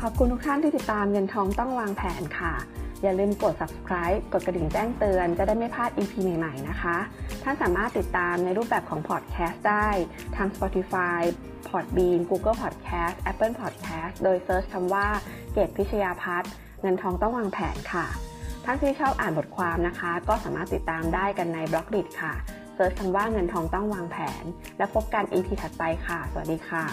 [0.02, 2.54] ขอบคุณทุกท่านที่ติดตามเงินทองต้องวางแผนค่ะ
[3.04, 6.98] อย่าลืมกด subscribe กดกระดิ่งแจ้งเตือนจะได้ไม่พลาด EP ใหม่ๆ นะคะ
[7.44, 9.88] ท่านสามารถติดตามในรูปแบบของ podcast ได้
[10.36, 11.22] ทาง Spotify
[11.68, 15.08] Podbean Google Podcast Apple Podcast โดยเซิร์ชคำว่า
[15.54, 18.06] เกตพิชยาพัฒน์เงินทองต้องวางแผนค่ะ
[18.66, 22.34] ท่านที่ชอบอ่านบทความนะคะ ก็สามารถติดตามได้กันในบล็อกดิค่ะ
[22.76, 24.44] เซิร์ชคำว่าเงินทองต้องวางแผน
[24.78, 26.86] และพบกัน EP ถัดไปค่ะ สวัสดีค่ะ